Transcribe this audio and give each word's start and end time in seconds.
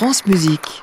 France 0.00 0.24
Musique. 0.24 0.82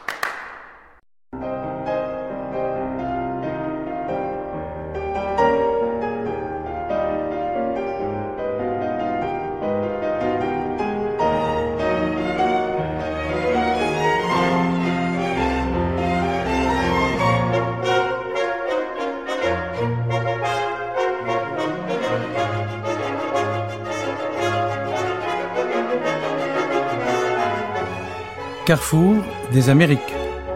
Carrefour 28.68 29.24
des 29.54 29.70
Amériques. 29.70 30.14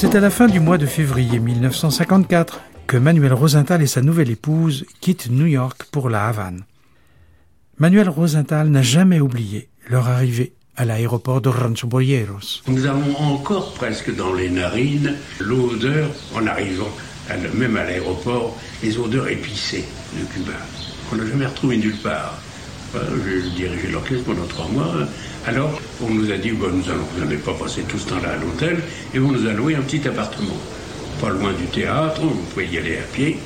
C'est 0.00 0.14
à 0.14 0.20
la 0.20 0.30
fin 0.30 0.46
du 0.46 0.60
mois 0.60 0.78
de 0.78 0.86
février 0.86 1.38
1954 1.38 2.62
que 2.86 2.96
Manuel 2.96 3.34
Rosenthal 3.34 3.82
et 3.82 3.86
sa 3.86 4.00
nouvelle 4.00 4.30
épouse 4.30 4.86
quittent 5.02 5.28
New 5.28 5.44
York 5.44 5.82
pour 5.92 6.08
la 6.08 6.26
Havane. 6.26 6.64
Manuel 7.76 8.08
Rosenthal 8.08 8.68
n'a 8.68 8.80
jamais 8.80 9.20
oublié 9.20 9.68
leur 9.90 10.08
arrivée 10.08 10.54
à 10.74 10.86
l'aéroport 10.86 11.42
de 11.42 11.50
Rancho 11.50 11.86
Boyeros. 11.86 12.62
Nous 12.66 12.86
avons 12.86 13.14
encore 13.18 13.74
presque 13.74 14.16
dans 14.16 14.32
les 14.32 14.48
narines 14.48 15.16
l'odeur, 15.38 16.08
en 16.34 16.46
arrivant 16.46 16.88
même 17.52 17.76
à 17.76 17.84
l'aéroport, 17.84 18.56
les 18.82 18.96
odeurs 18.96 19.28
épicées 19.28 19.84
de 20.18 20.24
Cuba, 20.32 20.56
qu'on 21.10 21.16
n'a 21.16 21.26
jamais 21.26 21.44
retrouvées 21.44 21.76
nulle 21.76 21.98
part. 21.98 22.40
J'ai 22.92 23.50
dirigé 23.50 23.88
l'orchestre 23.88 24.24
pendant 24.24 24.46
trois 24.46 24.68
mois. 24.68 24.92
Alors, 25.46 25.80
on 26.02 26.10
nous 26.10 26.30
a 26.30 26.36
dit, 26.36 26.50
bon, 26.50 26.68
nous 26.68 26.82
vous 26.82 27.24
n'allez 27.24 27.36
pas 27.36 27.54
passer 27.54 27.82
tout 27.82 27.98
ce 27.98 28.08
temps-là 28.08 28.30
à 28.30 28.36
l'hôtel, 28.36 28.78
et 29.14 29.18
on 29.20 29.30
nous 29.30 29.46
a 29.46 29.52
loué 29.52 29.76
un 29.76 29.82
petit 29.82 30.06
appartement, 30.08 30.56
pas 31.20 31.30
loin 31.30 31.52
du 31.52 31.66
théâtre, 31.66 32.20
vous 32.20 32.42
pouvez 32.52 32.66
y 32.66 32.78
aller 32.78 32.96
à 32.96 33.02
pied. 33.14 33.38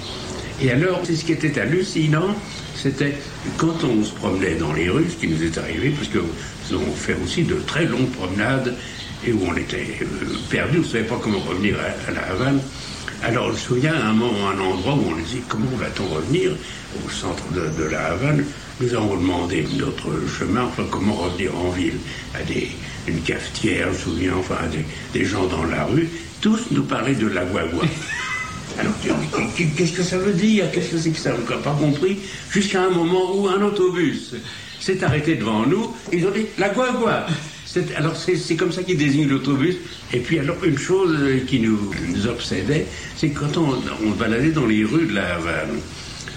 Et 0.62 0.70
alors, 0.70 1.00
c'est 1.04 1.14
ce 1.14 1.24
qui 1.24 1.32
était 1.32 1.60
hallucinant, 1.60 2.34
c'était 2.74 3.14
quand 3.58 3.84
on 3.84 4.02
se 4.02 4.12
promenait 4.14 4.54
dans 4.54 4.72
les 4.72 4.88
rues, 4.88 5.06
ce 5.10 5.16
qui 5.16 5.28
nous 5.28 5.42
est 5.42 5.58
arrivé, 5.58 5.90
parce 5.90 6.08
que 6.08 6.18
nous 6.18 6.76
avons 6.76 6.92
fait 6.92 7.16
aussi 7.22 7.42
de 7.42 7.56
très 7.66 7.84
longues 7.84 8.10
promenades, 8.10 8.74
et 9.26 9.32
où 9.32 9.40
on 9.46 9.56
était 9.56 9.98
euh, 10.02 10.06
perdu, 10.48 10.78
on 10.78 10.82
ne 10.82 10.86
savait 10.86 11.04
pas 11.04 11.18
comment 11.22 11.38
revenir 11.40 11.76
à, 11.78 12.12
la 12.12 12.22
Havane. 12.32 12.60
Alors, 13.22 13.48
je 13.48 13.52
me 13.52 13.58
souviens 13.58 13.94
à 13.94 14.08
un 14.08 14.12
moment, 14.12 14.48
un 14.48 14.60
endroit 14.60 14.94
où 14.94 15.12
on 15.12 15.16
disait 15.16 15.42
comment 15.48 15.76
va-t-on 15.76 16.06
revenir 16.14 16.52
au 17.04 17.10
centre 17.10 17.44
de 17.52 17.84
la 17.84 18.06
Havane? 18.06 18.44
Nous 18.80 18.94
avons 18.94 19.16
demandé 19.16 19.66
notre 19.76 20.10
chemin, 20.38 20.64
enfin 20.64 20.84
comment 20.90 21.14
revenir 21.14 21.56
en 21.56 21.70
ville, 21.70 21.98
à 22.34 22.42
des, 22.42 22.68
une 23.06 23.20
cafetière, 23.20 23.88
je 23.92 23.98
me 24.10 24.14
souviens, 24.14 24.34
enfin 24.36 24.56
à 24.62 24.66
des, 25.12 25.24
gens 25.24 25.46
dans 25.46 25.64
la 25.64 25.84
rue. 25.84 26.08
Tous 26.40 26.70
nous 26.70 26.82
parlaient 26.82 27.14
de 27.14 27.26
la 27.26 27.44
guagua. 27.44 27.82
Alors, 28.78 28.92
qu'est-ce 29.56 29.92
que 29.92 30.02
ça 30.02 30.18
veut 30.18 30.32
dire? 30.32 30.70
Qu'est-ce 30.72 30.90
que 30.90 30.98
c'est 30.98 31.10
que 31.10 31.18
ça? 31.18 31.32
On 31.32 31.48
n'a 31.48 31.56
pas 31.58 31.76
compris. 31.78 32.18
Jusqu'à 32.50 32.82
un 32.82 32.90
moment 32.90 33.36
où 33.36 33.46
un 33.46 33.62
autobus 33.62 34.34
s'est 34.80 35.04
arrêté 35.04 35.36
devant 35.36 35.64
nous. 35.64 35.94
Ils 36.12 36.26
ont 36.26 36.32
dit 36.32 36.46
la 36.58 36.70
guagua. 36.70 37.26
alors 37.96 38.16
c'est 38.16 38.56
comme 38.56 38.72
ça 38.72 38.82
qu'ils 38.82 38.98
désignent 38.98 39.28
l'autobus. 39.28 39.76
Et 40.12 40.18
puis 40.18 40.40
alors 40.40 40.56
une 40.64 40.78
chose 40.78 41.16
qui 41.46 41.60
nous, 41.60 41.78
obsédait, 42.28 42.86
c'est 43.16 43.28
que 43.28 43.40
quand 43.40 43.56
on, 43.56 43.78
on 44.04 44.10
baladait 44.10 44.50
dans 44.50 44.66
les 44.66 44.84
rues 44.84 45.06
de 45.06 45.14
la 45.14 45.36
Havane, 45.36 45.78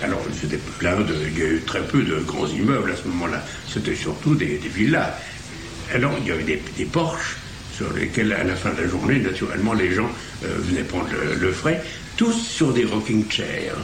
alors, 0.03 0.21
c'était 0.39 0.59
plein 0.77 0.99
de. 0.99 1.15
Il 1.31 1.39
y 1.39 1.41
a 1.41 1.47
eu 1.47 1.61
très 1.61 1.81
peu 1.81 2.03
de 2.03 2.19
grands 2.19 2.47
immeubles 2.47 2.91
à 2.91 2.95
ce 2.95 3.07
moment-là. 3.07 3.43
C'était 3.67 3.95
surtout 3.95 4.35
des, 4.35 4.59
villas. 4.73 5.17
Alors, 5.93 6.13
il 6.21 6.27
y 6.27 6.31
avait 6.31 6.43
des, 6.43 6.85
porches 6.85 7.37
sur 7.73 7.91
lesquels, 7.93 8.33
à 8.33 8.43
la 8.43 8.55
fin 8.55 8.71
de 8.73 8.81
la 8.81 8.87
journée, 8.87 9.19
naturellement, 9.19 9.73
les 9.73 9.91
gens 9.91 10.09
euh, 10.43 10.47
venaient 10.59 10.83
prendre 10.83 11.07
le, 11.39 11.51
frais, 11.51 11.81
tous 12.15 12.33
sur 12.33 12.73
des 12.73 12.85
rocking 12.85 13.29
chairs. 13.29 13.75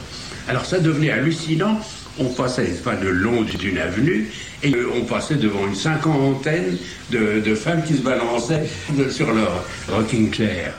Alors, 0.48 0.64
ça 0.64 0.78
devenait 0.78 1.10
hallucinant. 1.10 1.80
On 2.16 2.28
passait 2.28 2.66
pas 2.84 2.94
de 2.94 3.08
long 3.08 3.42
d'une 3.42 3.78
avenue 3.78 4.30
et 4.62 4.72
euh, 4.72 4.88
on 4.94 5.04
passait 5.04 5.34
devant 5.34 5.66
une 5.66 5.74
cinquantaine 5.74 6.76
de, 7.10 7.40
de 7.40 7.54
femmes 7.56 7.82
qui 7.82 7.94
se 7.94 8.02
balançaient 8.02 8.68
sur 9.10 9.32
leur 9.32 9.64
rocking 9.88 10.32
chair. 10.32 10.74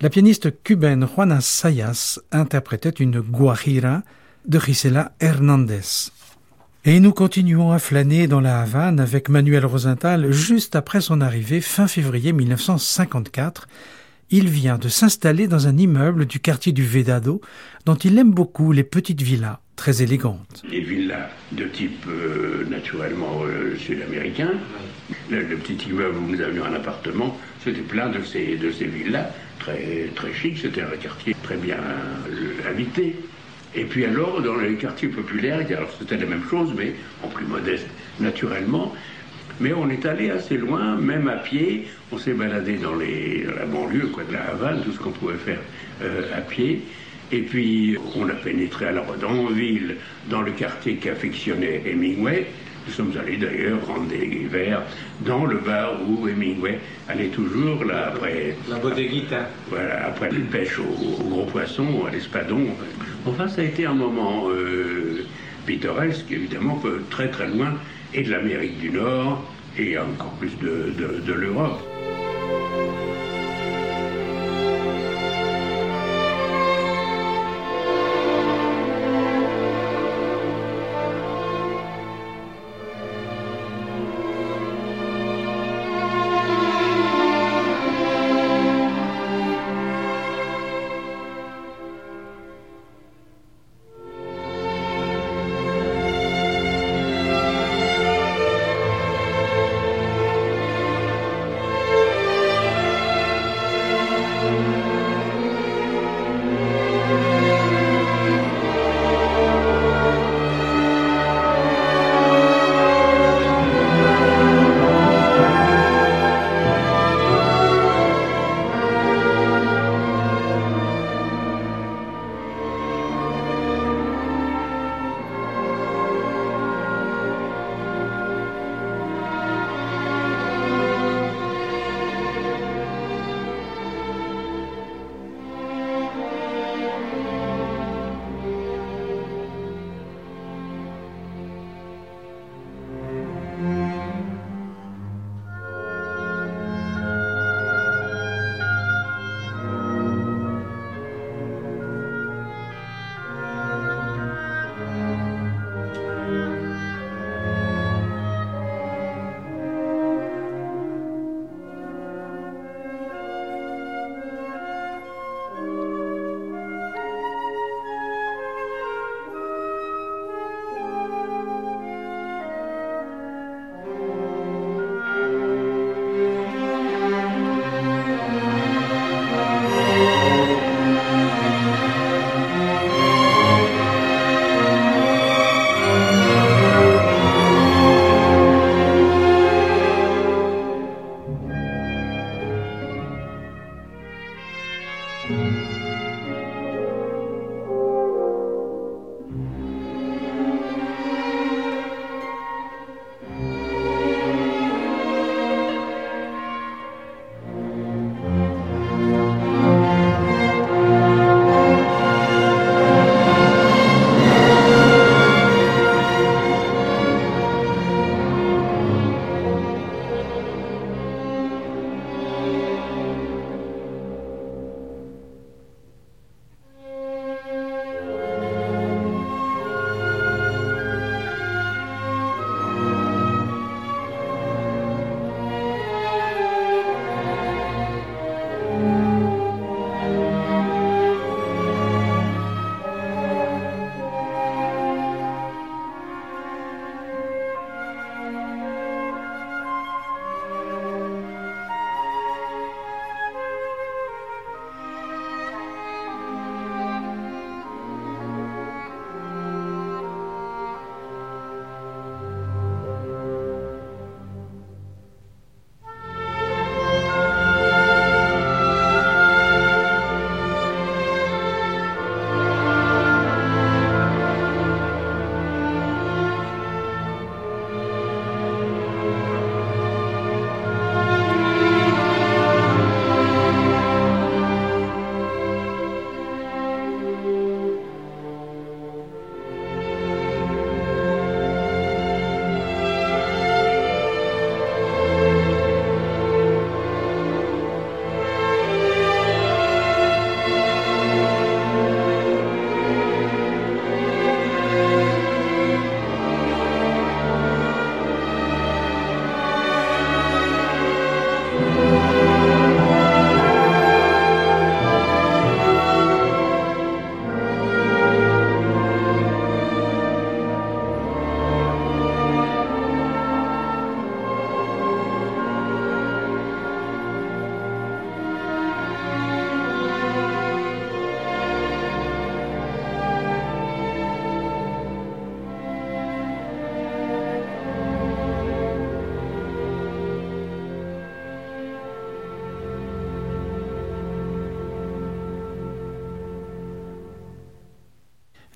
La 0.00 0.10
pianiste 0.10 0.62
cubaine 0.62 1.08
Juana 1.12 1.40
Sayas 1.40 2.20
interprétait 2.30 2.88
une 2.88 3.20
guajira 3.20 4.02
de 4.46 4.60
Gisela 4.60 5.10
Hernandez. 5.18 6.12
Et 6.84 7.00
nous 7.00 7.10
continuons 7.12 7.72
à 7.72 7.80
flâner 7.80 8.28
dans 8.28 8.40
la 8.40 8.60
Havane 8.60 9.00
avec 9.00 9.28
Manuel 9.28 9.66
Rosenthal 9.66 10.30
juste 10.30 10.76
après 10.76 11.00
son 11.00 11.20
arrivée 11.20 11.60
fin 11.60 11.88
février 11.88 12.32
1954. 12.32 13.66
Il 14.30 14.48
vient 14.48 14.78
de 14.78 14.88
s'installer 14.88 15.48
dans 15.48 15.66
un 15.66 15.76
immeuble 15.76 16.26
du 16.26 16.38
quartier 16.38 16.70
du 16.70 16.84
Vedado 16.84 17.40
dont 17.84 17.96
il 17.96 18.16
aime 18.18 18.30
beaucoup 18.30 18.70
les 18.70 18.84
petites 18.84 19.22
villas 19.22 19.58
très 19.74 20.00
élégantes. 20.02 20.62
Les 20.70 20.80
villas 20.80 21.28
de 21.50 21.64
type 21.64 22.06
euh, 22.06 22.64
naturellement 22.70 23.42
euh, 23.42 23.76
sud-américain. 23.76 24.52
Le, 25.30 25.42
petit 25.56 25.88
immeuble 25.88 26.18
où 26.18 26.30
nous 26.30 26.40
avions 26.40 26.64
un 26.64 26.74
appartement, 26.74 27.38
c'était 27.64 27.80
plein 27.80 28.08
de 28.08 28.22
ces, 28.22 28.56
de 28.56 28.70
ces 28.70 28.84
villas 28.84 29.32
très, 29.58 30.10
très 30.14 30.32
chic, 30.32 30.58
c'était 30.58 30.82
un 30.82 30.96
quartier 31.00 31.34
très 31.42 31.56
bien 31.56 31.76
euh, 31.76 32.68
habité. 32.68 33.16
Et 33.74 33.84
puis 33.84 34.04
alors, 34.04 34.40
dans 34.40 34.56
les 34.56 34.74
quartiers 34.74 35.08
populaires, 35.08 35.66
c'était 35.98 36.16
la 36.16 36.26
même 36.26 36.44
chose, 36.48 36.72
mais 36.76 36.94
en 37.22 37.28
plus 37.28 37.46
modeste, 37.46 37.86
naturellement. 38.20 38.94
Mais 39.60 39.72
on 39.72 39.90
est 39.90 40.06
allé 40.06 40.30
assez 40.30 40.56
loin, 40.56 40.96
même 40.96 41.28
à 41.28 41.36
pied. 41.36 41.86
On 42.12 42.18
s'est 42.18 42.32
baladé 42.32 42.76
dans, 42.76 42.94
les, 42.94 43.44
la 43.44 43.66
banlieue, 43.66 44.06
quoi, 44.06 44.24
de 44.24 44.32
la 44.32 44.50
Havane, 44.50 44.82
tout 44.84 44.92
ce 44.92 44.98
qu'on 44.98 45.10
pouvait 45.10 45.34
faire 45.34 45.60
euh, 46.02 46.22
à 46.36 46.40
pied. 46.40 46.82
Et 47.30 47.42
puis, 47.42 47.98
on 48.16 48.28
a 48.28 48.34
pénétré 48.34 48.86
alors 48.86 49.14
dans 49.20 49.46
ville, 49.46 49.96
dans 50.30 50.40
le 50.40 50.52
quartier 50.52 50.94
qu'affectionnait 50.94 51.82
Hemingway, 51.86 52.46
nous 52.88 52.94
sommes 52.94 53.12
allés 53.20 53.36
d'ailleurs 53.36 53.86
rendre 53.86 54.08
des 54.08 54.46
verres 54.50 54.82
dans 55.20 55.44
le 55.44 55.58
bar 55.58 55.96
où 56.08 56.26
Hemingway 56.26 56.78
allait 57.08 57.28
toujours 57.28 57.84
là 57.84 58.08
après. 58.08 58.56
La 58.68 58.76
bodeguita. 58.76 59.48
Voilà, 59.68 60.06
après 60.06 60.30
une 60.30 60.46
pêche 60.46 60.78
au, 60.78 61.28
gros 61.28 61.44
poisson, 61.44 61.86
à 62.06 62.10
l'espadon. 62.10 62.64
Enfin, 63.26 63.46
ça 63.46 63.60
a 63.60 63.64
été 63.64 63.84
un 63.84 63.92
moment 63.92 64.48
euh, 64.48 65.26
pittoresque, 65.66 66.30
évidemment, 66.30 66.80
très 67.10 67.28
très 67.28 67.48
loin, 67.48 67.74
et 68.14 68.22
de 68.22 68.30
l'Amérique 68.30 68.78
du 68.78 68.90
Nord, 68.90 69.44
et 69.78 69.98
encore 69.98 70.32
plus 70.38 70.56
de, 70.58 70.94
de 71.26 71.32
l'Europe. 71.32 71.87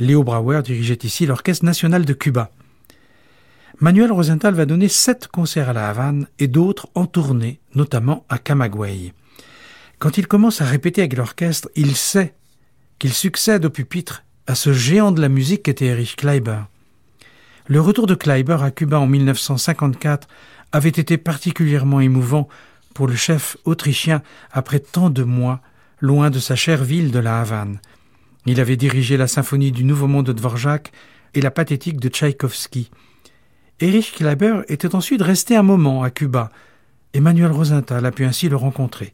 Léo 0.02 0.24
Brauer 0.24 0.62
dirigeait 0.64 0.98
ici 1.04 1.26
l'Orchestre 1.26 1.64
national 1.64 2.04
de 2.04 2.12
Cuba. 2.12 2.50
Manuel 3.78 4.10
Rosenthal 4.10 4.52
va 4.52 4.66
donner 4.66 4.88
sept 4.88 5.28
concerts 5.28 5.68
à 5.68 5.72
La 5.72 5.88
Havane 5.88 6.26
et 6.40 6.48
d'autres 6.48 6.88
en 6.96 7.06
tournée, 7.06 7.60
notamment 7.76 8.26
à 8.28 8.38
Camagüey. 8.38 9.12
Quand 10.00 10.18
il 10.18 10.26
commence 10.26 10.60
à 10.60 10.64
répéter 10.64 11.02
avec 11.02 11.16
l'orchestre, 11.16 11.68
il 11.76 11.94
sait 11.94 12.34
qu'il 12.98 13.12
succède 13.12 13.64
au 13.64 13.70
pupitre 13.70 14.24
à 14.48 14.56
ce 14.56 14.72
géant 14.72 15.12
de 15.12 15.20
la 15.20 15.28
musique 15.28 15.62
qu'était 15.62 15.86
Erich 15.86 16.16
Kleiber. 16.16 16.62
Le 17.68 17.80
retour 17.80 18.08
de 18.08 18.16
Kleiber 18.16 18.58
à 18.60 18.72
Cuba 18.72 18.98
en 18.98 19.06
1954 19.06 20.26
avait 20.72 20.88
été 20.88 21.16
particulièrement 21.16 22.00
émouvant 22.00 22.48
pour 22.92 23.06
le 23.06 23.14
chef 23.14 23.56
autrichien 23.64 24.22
après 24.50 24.80
tant 24.80 25.10
de 25.10 25.22
mois 25.22 25.60
loin 26.00 26.30
de 26.30 26.40
sa 26.40 26.56
chère 26.56 26.82
ville 26.82 27.12
de 27.12 27.20
la 27.20 27.40
Havane. 27.40 27.78
Il 28.44 28.60
avait 28.60 28.76
dirigé 28.76 29.16
la 29.16 29.28
symphonie 29.28 29.70
du 29.70 29.84
Nouveau 29.84 30.08
Monde 30.08 30.26
de 30.26 30.32
Dvorak 30.32 30.90
et 31.34 31.40
la 31.40 31.50
pathétique 31.50 32.00
de 32.00 32.08
Tchaïkovski. 32.08 32.90
Erich 33.80 34.14
Kleiber 34.16 34.62
était 34.68 34.94
ensuite 34.94 35.22
resté 35.22 35.56
un 35.56 35.62
moment 35.62 36.02
à 36.02 36.10
Cuba, 36.10 36.50
et 37.14 37.20
Manuel 37.20 37.52
Rosenthal 37.52 38.04
a 38.04 38.10
pu 38.10 38.24
ainsi 38.24 38.48
le 38.48 38.56
rencontrer. 38.56 39.12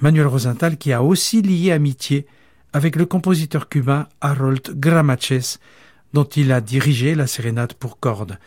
Manuel 0.00 0.26
Rosenthal 0.26 0.76
qui 0.76 0.92
a 0.92 1.02
aussi 1.02 1.40
lié 1.40 1.72
amitié 1.72 2.26
avec 2.72 2.96
le 2.96 3.06
compositeur 3.06 3.68
cubain 3.68 4.08
Harold 4.20 4.78
Gramaches, 4.78 5.58
dont 6.12 6.24
il 6.24 6.52
a 6.52 6.60
dirigé 6.60 7.14
la 7.14 7.26
sérénade 7.26 7.74
pour 7.74 7.98
cordes. 7.98 8.38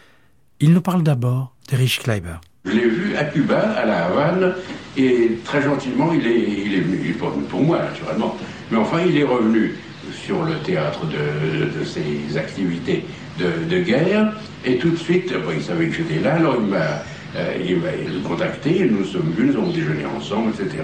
Il 0.60 0.74
nous 0.74 0.82
parle 0.82 1.04
d'abord 1.04 1.56
d'Erich 1.70 2.02
Kleiber. 2.04 2.36
Je 2.66 2.72
l'ai 2.72 2.90
vu 2.90 3.16
à 3.16 3.24
Cuba, 3.24 3.60
à 3.60 3.86
La 3.86 4.06
Havane, 4.06 4.56
et 4.98 5.38
très 5.46 5.62
gentiment, 5.62 6.12
il 6.14 6.28
est, 6.28 6.66
il 6.66 6.74
est 6.76 6.82
venu. 6.82 6.98
Venu 6.98 7.44
pour 7.50 7.62
moi, 7.62 7.80
naturellement. 7.80 8.38
Mais 8.72 8.78
enfin, 8.78 9.00
il 9.06 9.18
est 9.18 9.24
revenu 9.24 9.76
sur 10.14 10.44
le 10.44 10.56
théâtre 10.66 11.02
de, 11.06 11.84
ses 11.84 12.38
activités 12.38 13.06
de, 13.40 13.80
guerre. 13.80 14.34
Et 14.66 14.78
tout 14.78 14.92
de 14.92 14.98
suite, 14.98 15.34
il 15.56 15.62
savait 15.62 15.88
que 15.88 15.96
j'étais 15.96 16.20
là, 16.20 16.36
alors 16.36 16.58
il 16.60 16.68
m'a 16.68 17.04
euh, 17.36 18.22
contacté, 18.28 18.90
nous 18.90 19.06
sommes 19.06 19.32
venus, 19.36 19.54
nous 19.54 19.62
avons 19.62 19.72
déjeuné 19.72 20.06
ensemble, 20.06 20.52
etc. 20.52 20.84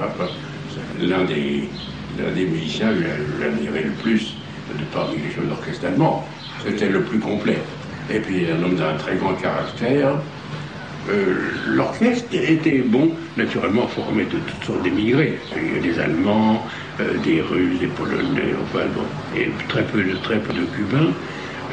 L'un 1.01 1.25
des, 1.25 1.67
des 2.35 2.45
musiciens 2.45 2.89
que 2.89 3.03
j'admirais 3.41 3.83
le 3.83 3.91
plus 4.01 4.35
de 4.73 4.83
parmi 4.93 5.17
les 5.17 5.33
chefs 5.33 5.47
d'orchestre 5.47 5.85
allemands. 5.85 6.25
C'était 6.65 6.89
le 6.89 7.03
plus 7.03 7.19
complet. 7.19 7.57
Et 8.09 8.19
puis 8.19 8.45
un 8.49 8.63
homme 8.63 8.75
d'un 8.75 8.95
très 8.95 9.15
grand 9.15 9.33
caractère, 9.33 10.15
euh, 11.09 11.35
l'orchestre 11.67 12.25
était 12.33 12.79
bon, 12.79 13.11
naturellement 13.37 13.87
formé 13.87 14.23
de 14.23 14.37
toutes 14.37 14.63
sortes 14.65 14.83
d'émigrés. 14.83 15.37
Il 15.55 15.75
y 15.75 15.77
a 15.77 15.93
des 15.93 15.99
Allemands, 15.99 16.65
euh, 16.99 17.17
des 17.23 17.41
Russes, 17.41 17.79
des 17.79 17.87
Polonais, 17.87 18.55
enfin 18.63 18.85
bon, 18.95 19.03
et 19.39 19.49
très 19.67 19.83
peu 19.83 20.03
de, 20.03 20.15
très 20.17 20.39
peu 20.39 20.53
de 20.53 20.65
Cubains. 20.65 21.11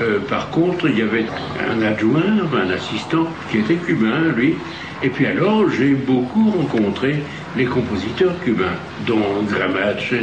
Euh, 0.01 0.19
par 0.29 0.51
contre, 0.51 0.89
il 0.89 0.99
y 0.99 1.03
avait 1.03 1.25
un 1.71 1.83
adjoint, 1.83 2.49
un 2.55 2.71
assistant, 2.71 3.27
qui 3.51 3.59
était 3.59 3.77
cubain, 3.77 4.33
lui. 4.37 4.55
Et 5.03 5.09
puis 5.09 5.27
alors, 5.27 5.69
j'ai 5.71 5.95
beaucoup 5.95 6.51
rencontré 6.51 7.23
les 7.57 7.65
compositeurs 7.65 8.39
cubains, 8.45 8.77
dont 9.07 9.43
Gramaches 9.49 10.15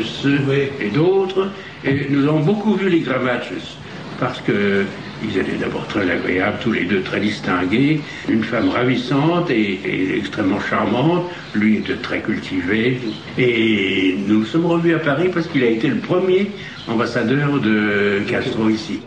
et 0.81 0.89
d'autres. 0.89 1.49
Et 1.83 2.07
nous 2.09 2.27
avons 2.27 2.41
beaucoup 2.41 2.75
vu 2.75 2.89
les 2.89 3.01
Gramaches, 3.01 3.77
parce 4.19 4.41
que 4.41 4.85
ils 5.23 5.37
étaient 5.37 5.57
d'abord 5.57 5.87
très 5.87 6.09
agréables, 6.09 6.57
tous 6.61 6.71
les 6.71 6.85
deux 6.85 7.01
très 7.01 7.19
distingués. 7.19 8.01
Une 8.27 8.43
femme 8.43 8.69
ravissante 8.69 9.49
et, 9.49 9.79
extrêmement 10.17 10.59
charmante. 10.59 11.29
Lui 11.53 11.77
était 11.77 11.95
très 11.95 12.21
cultivé. 12.21 12.99
Et 13.37 14.15
nous 14.27 14.39
nous 14.39 14.45
sommes 14.45 14.65
revus 14.65 14.95
à 14.95 14.99
Paris 14.99 15.29
parce 15.33 15.47
qu'il 15.47 15.63
a 15.63 15.67
été 15.67 15.87
le 15.87 15.97
premier 15.97 16.51
ambassadeur 16.87 17.59
de 17.59 18.21
Castro 18.27 18.69
ici. 18.69 18.99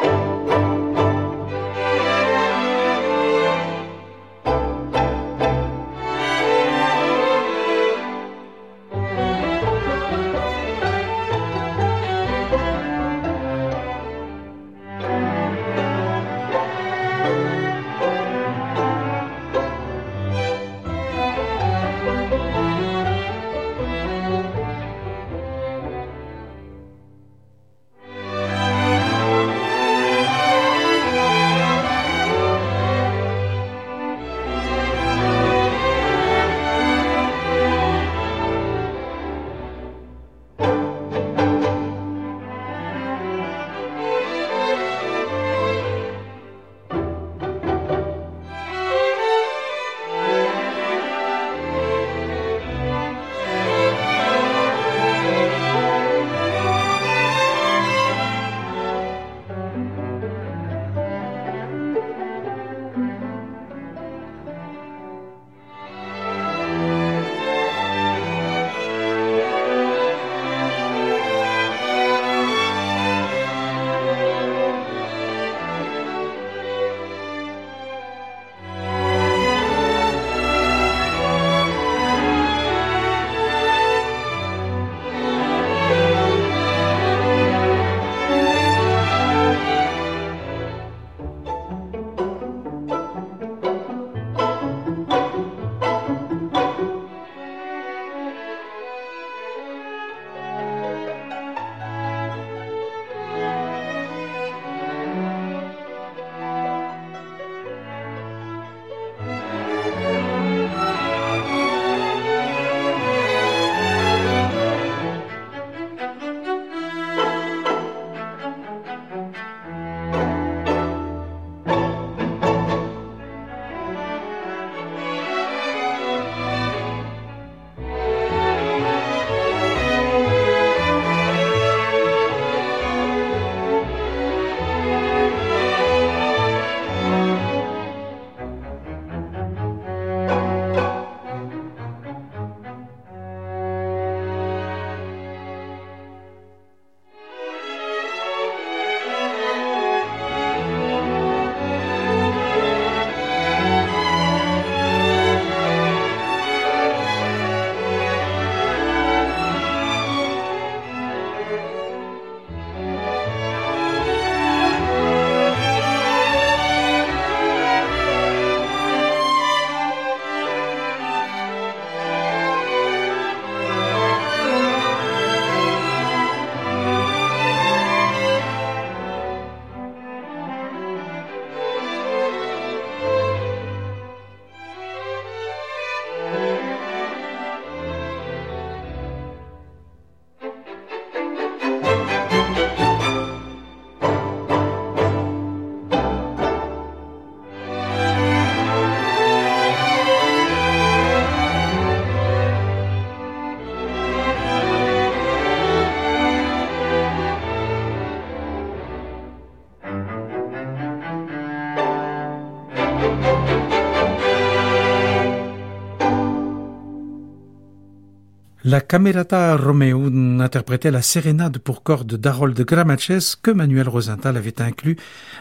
La 218.73 218.81
Camerata 218.81 219.55
Romeo 219.55 220.07
interprétait 220.41 220.91
la 220.91 221.03
sérénade 221.03 221.59
pour 221.59 221.83
cordes 221.83 222.15
d'Harold 222.15 222.59
Gramaches 222.59 223.37
que 223.43 223.51
Manuel 223.51 223.87
Rosenthal 223.87 224.39
avait 224.39 224.63
inclus 224.63 224.97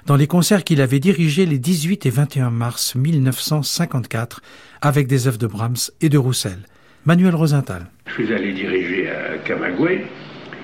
dans 0.05 0.17
les 0.17 0.27
concerts 0.27 0.65
qu'il 0.65 0.81
avait 0.81 0.99
dirigés 0.99 1.45
les 1.45 1.57
18 1.57 2.05
et 2.05 2.09
21 2.09 2.49
mars 2.49 2.93
1954 2.97 4.41
avec 4.81 5.07
des 5.07 5.29
œuvres 5.29 5.37
de 5.37 5.47
Brahms 5.47 5.77
et 6.01 6.09
de 6.09 6.17
Roussel. 6.17 6.57
Manuel 7.05 7.33
Rosenthal. 7.33 7.85
Je 8.07 8.21
suis 8.21 8.33
allé 8.33 8.51
diriger 8.51 9.09
à 9.09 9.37
Camagüey 9.37 10.03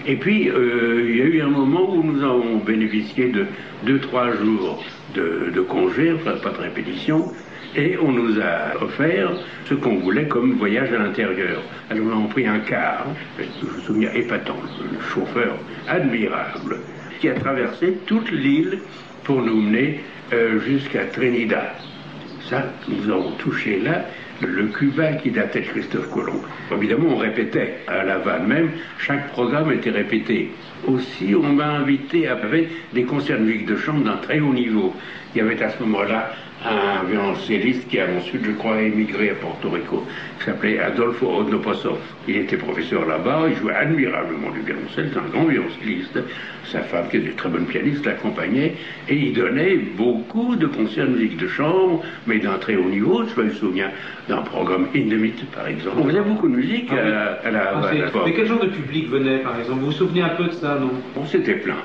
et 0.05 0.17
puis 0.17 0.49
euh, 0.49 1.07
il 1.09 1.15
y 1.15 1.21
a 1.21 1.25
eu 1.25 1.41
un 1.41 1.49
moment 1.49 1.95
où 1.95 2.03
nous 2.03 2.21
avons 2.21 2.57
bénéficié 2.57 3.31
de 3.31 3.45
2-3 3.85 4.43
jours 4.43 4.83
de, 5.15 5.53
de 5.55 5.61
congé, 5.61 6.11
enfin 6.11 6.35
pas 6.43 6.51
de 6.51 6.57
répétition, 6.57 7.31
et 7.77 7.95
on 8.01 8.11
nous 8.11 8.39
a 8.41 8.83
offert 8.83 9.31
ce 9.65 9.75
qu'on 9.75 9.97
voulait 9.97 10.27
comme 10.27 10.53
voyage 10.53 10.91
à 10.91 10.97
l'intérieur. 10.97 11.61
Alors 11.89 12.05
nous 12.05 12.11
avons 12.11 12.27
pris 12.27 12.47
un 12.47 12.59
car, 12.59 13.05
je 13.37 13.65
me 13.65 13.81
souviens 13.81 14.11
épatant, 14.13 14.57
le 14.91 14.99
chauffeur 14.99 15.55
admirable, 15.87 16.79
qui 17.19 17.29
a 17.29 17.35
traversé 17.35 17.99
toute 18.07 18.31
l'île 18.31 18.79
pour 19.23 19.41
nous 19.41 19.61
mener 19.61 20.01
euh, 20.33 20.59
jusqu'à 20.59 21.05
Trinidad. 21.05 21.75
Ça, 22.49 22.63
nous 22.87 23.11
avons 23.11 23.31
touché 23.33 23.79
là 23.79 24.05
le 24.41 24.67
Cuba 24.67 25.13
qui 25.13 25.31
datait 25.31 25.61
de 25.61 25.65
Christophe 25.65 26.09
Colomb. 26.11 26.41
Évidemment, 26.71 27.09
on 27.11 27.17
répétait 27.17 27.77
à 27.87 28.03
La 28.03 28.19
même, 28.39 28.71
chaque 28.99 29.29
programme 29.31 29.71
était 29.71 29.89
répété. 29.89 30.51
Aussi, 30.85 31.33
on 31.35 31.53
m'a 31.53 31.67
invité 31.67 32.27
à 32.27 32.35
faire 32.35 32.65
des 32.93 33.03
concerts 33.03 33.39
de 33.39 33.43
musique 33.43 33.65
de 33.65 33.77
chambre 33.77 34.03
d'un 34.03 34.17
très 34.17 34.39
haut 34.39 34.53
niveau. 34.53 34.93
Il 35.33 35.39
y 35.39 35.41
avait 35.41 35.61
à 35.61 35.69
ce 35.69 35.83
moment-là 35.83 36.31
un 36.65 37.03
violoncelliste 37.03 37.87
qui 37.87 37.99
a 37.99 38.07
ensuite, 38.17 38.43
je 38.43 38.51
crois, 38.51 38.81
émigré 38.81 39.29
à 39.29 39.35
Porto 39.35 39.69
Rico, 39.69 40.05
qui 40.39 40.45
s'appelait 40.45 40.79
Adolfo 40.79 41.27
Odnoposov. 41.27 41.99
Il 42.27 42.37
était 42.37 42.57
professeur 42.57 43.05
là-bas, 43.05 43.45
il 43.49 43.55
jouait 43.55 43.75
admirablement 43.75 44.49
du 44.51 44.61
violoncelle, 44.61 45.11
c'est 45.13 45.19
un 45.19 45.29
grand 45.31 45.45
violoncelliste. 45.45 46.19
Sa 46.65 46.81
femme, 46.81 47.07
qui 47.09 47.17
était 47.17 47.27
une 47.27 47.35
très 47.35 47.49
bonne 47.49 47.65
pianiste, 47.65 48.05
l'accompagnait, 48.05 48.73
et 49.07 49.15
il 49.15 49.33
donnait 49.33 49.77
beaucoup 49.77 50.55
de 50.55 50.67
concerts 50.67 51.07
de 51.07 51.11
musique 51.13 51.37
de 51.37 51.47
chambre, 51.47 52.03
mais 52.25 52.39
d'un 52.39 52.57
très 52.57 52.75
haut 52.75 52.89
niveau. 52.89 53.23
Je 53.23 53.41
me 53.41 53.51
souviens 53.51 53.91
d'un 54.27 54.41
programme 54.41 54.87
Indemnite, 54.93 55.45
par 55.51 55.67
exemple. 55.67 55.97
On 55.99 56.03
faisait 56.05 56.21
beaucoup 56.21 56.47
de 56.47 56.55
musique 56.55 56.89
ah 56.91 56.95
à, 57.43 57.51
la, 57.51 57.71
ah, 57.75 57.91
Mais 58.25 58.33
quel 58.33 58.45
genre 58.45 58.59
de 58.59 58.69
public 58.69 59.09
venait, 59.09 59.39
par 59.39 59.59
exemple? 59.59 59.79
Vous 59.79 59.85
vous 59.87 59.91
souvenez 59.91 60.21
un 60.21 60.29
peu 60.29 60.45
de 60.45 60.51
ça, 60.51 60.77
non? 60.79 60.91
On 61.15 61.25
s'était 61.25 61.55
plein. 61.55 61.77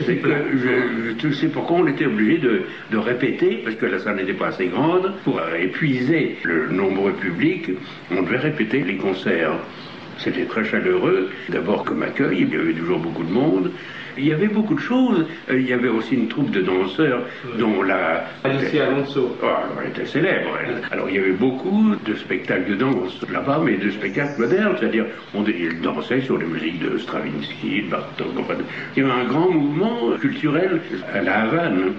C'est 0.00 0.16
que 0.16 0.28
je, 0.28 1.28
je, 1.28 1.32
sais 1.34 1.48
pourquoi 1.48 1.78
on 1.78 1.86
était 1.86 2.06
obligé 2.06 2.38
de, 2.38 2.62
de, 2.90 2.98
répéter, 2.98 3.60
parce 3.64 3.76
que 3.76 3.86
la 3.86 3.98
salle 3.98 4.16
n'était 4.16 4.34
pas 4.34 4.48
assez 4.48 4.66
grande. 4.66 5.12
Pour 5.24 5.40
épuiser 5.60 6.36
le 6.42 6.68
nombreux 6.68 7.12
public, 7.12 7.70
on 8.10 8.22
devait 8.22 8.38
répéter 8.38 8.82
les 8.82 8.96
concerts. 8.96 9.52
C'était 10.18 10.44
très 10.44 10.64
chaleureux. 10.64 11.30
D'abord 11.48 11.84
comme 11.84 12.02
accueil, 12.02 12.40
il 12.42 12.52
y 12.52 12.56
avait 12.56 12.74
toujours 12.74 12.98
beaucoup 12.98 13.24
de 13.24 13.32
monde. 13.32 13.70
Il 14.16 14.26
y 14.26 14.32
avait 14.32 14.48
beaucoup 14.48 14.74
de 14.74 14.80
choses. 14.80 15.26
Il 15.50 15.68
y 15.68 15.72
avait 15.72 15.88
aussi 15.88 16.14
une 16.14 16.28
troupe 16.28 16.50
de 16.50 16.60
danseurs 16.60 17.22
dont 17.58 17.82
la... 17.82 18.24
Alicia 18.44 18.86
Alonso. 18.86 19.36
Oh, 19.42 19.46
elle 19.82 19.90
était 19.90 20.06
célèbre. 20.06 20.50
Alors 20.90 21.08
il 21.08 21.16
y 21.16 21.18
avait 21.18 21.32
beaucoup 21.32 21.94
de 22.04 22.14
spectacles 22.14 22.70
de 22.70 22.76
danse 22.76 23.24
là-bas, 23.30 23.60
mais 23.64 23.76
de 23.76 23.90
spectacles 23.90 24.40
modernes. 24.40 24.76
C'est-à-dire, 24.78 25.06
on 25.34 25.44
dansait 25.82 26.20
sur 26.20 26.38
les 26.38 26.46
musiques 26.46 26.80
de 26.80 26.98
Stravinsky, 26.98 27.82
de 27.82 27.90
Bartok. 27.90 28.28
il 28.96 29.02
y 29.02 29.06
avait 29.06 29.20
un 29.20 29.24
grand 29.24 29.50
mouvement 29.50 30.16
culturel 30.20 30.80
à 31.12 31.22
la 31.22 31.42
Havane. 31.42 31.94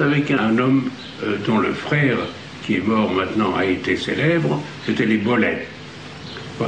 Avec 0.00 0.30
un 0.30 0.58
homme 0.58 0.90
euh, 1.22 1.36
dont 1.46 1.58
le 1.58 1.72
frère, 1.72 2.18
qui 2.64 2.76
est 2.76 2.86
mort 2.86 3.12
maintenant, 3.12 3.54
a 3.56 3.64
été 3.64 3.96
célèbre, 3.96 4.60
c'était 4.86 5.06
les 5.06 5.18
Bollets. 5.18 5.66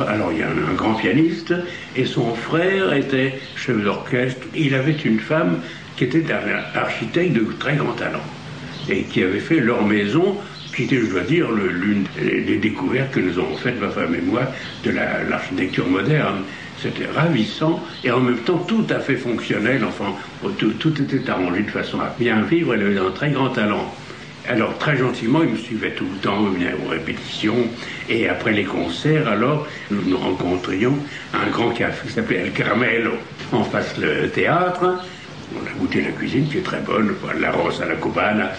Alors 0.09 0.31
il 0.33 0.39
y 0.39 0.43
a 0.43 0.47
un, 0.47 0.75
grand 0.75 0.95
pianiste 0.95 1.53
et 1.97 2.05
son 2.05 2.35
frère 2.35 2.93
était 2.93 3.41
chef 3.57 3.83
d'orchestre. 3.83 4.47
Il 4.55 4.75
avait 4.75 4.97
une 4.97 5.19
femme 5.19 5.59
qui 5.97 6.05
était 6.05 6.25
un 6.33 6.79
architecte 6.79 7.33
de 7.33 7.45
très 7.59 7.75
grand 7.75 7.93
talent 7.95 8.23
et 8.89 9.03
qui 9.03 9.25
avait 9.25 9.41
fait 9.41 9.59
leur 9.59 9.85
maison, 9.85 10.37
qui 10.75 10.85
était, 10.85 11.01
je 11.01 11.07
dois 11.07 11.23
dire, 11.23 11.51
l'une 11.51 12.05
des 12.17 12.57
découvertes 12.59 13.11
que 13.11 13.21
nous 13.21 13.37
avons 13.39 13.57
faites, 13.57 13.81
ma 13.81 13.89
femme 13.89 14.15
et 14.15 14.23
moi, 14.23 14.43
de 14.85 14.93
l'architecture 15.29 15.89
moderne. 15.89 16.45
C'était 16.83 17.07
ravissant 17.15 17.83
et 18.05 18.11
en 18.11 18.21
même 18.21 18.39
temps 18.39 18.59
tout 18.59 18.87
à 18.89 19.01
fait 19.01 19.17
fonctionnel. 19.17 19.85
Enfin, 19.85 20.15
tout, 20.59 21.03
était 21.03 21.29
arrangé 21.29 21.63
de 21.63 21.71
façon 21.71 22.01
à 22.01 22.15
bien 22.19 22.41
vivre. 22.43 22.75
Elle 22.75 22.83
avait 22.83 22.99
un 22.99 23.11
très 23.11 23.31
grand 23.31 23.51
talent. 23.51 23.95
Alors, 24.49 24.77
très 24.79 24.97
gentiment, 24.97 25.43
il 25.43 25.51
me 25.51 25.57
suivait 25.59 25.91
tout 25.91 26.07
le 26.11 26.19
temps, 26.19 26.49
il 26.51 26.59
venait 26.59 26.75
aux 26.85 26.89
répétitions. 26.89 27.69
Et 28.09 28.29
après 28.29 28.53
les 28.53 28.65
concerts, 28.65 29.29
alors, 29.29 29.67
nous 29.91 30.01
nous 30.07 30.17
rencontrions 30.17 30.95
à 31.35 31.47
un 31.47 31.51
grand 31.51 31.71
café 31.71 32.09
qui 32.09 32.15
s'appelait 32.15 32.39
El 32.39 32.53
Carmelo, 32.53 33.13
en 33.53 33.63
face 33.63 33.99
le 33.99 34.29
théâtre. 34.31 35.05
On 35.55 35.67
a 35.67 35.79
goûté 35.79 36.01
la 36.01 36.13
cuisine 36.13 36.49
qui 36.49 36.59
est 36.59 36.63
très 36.63 36.81
bonne, 36.81 37.13
la 37.39 37.51
rose 37.51 37.83
à 37.83 37.87
la 37.87 37.97
cubana. 37.97 38.53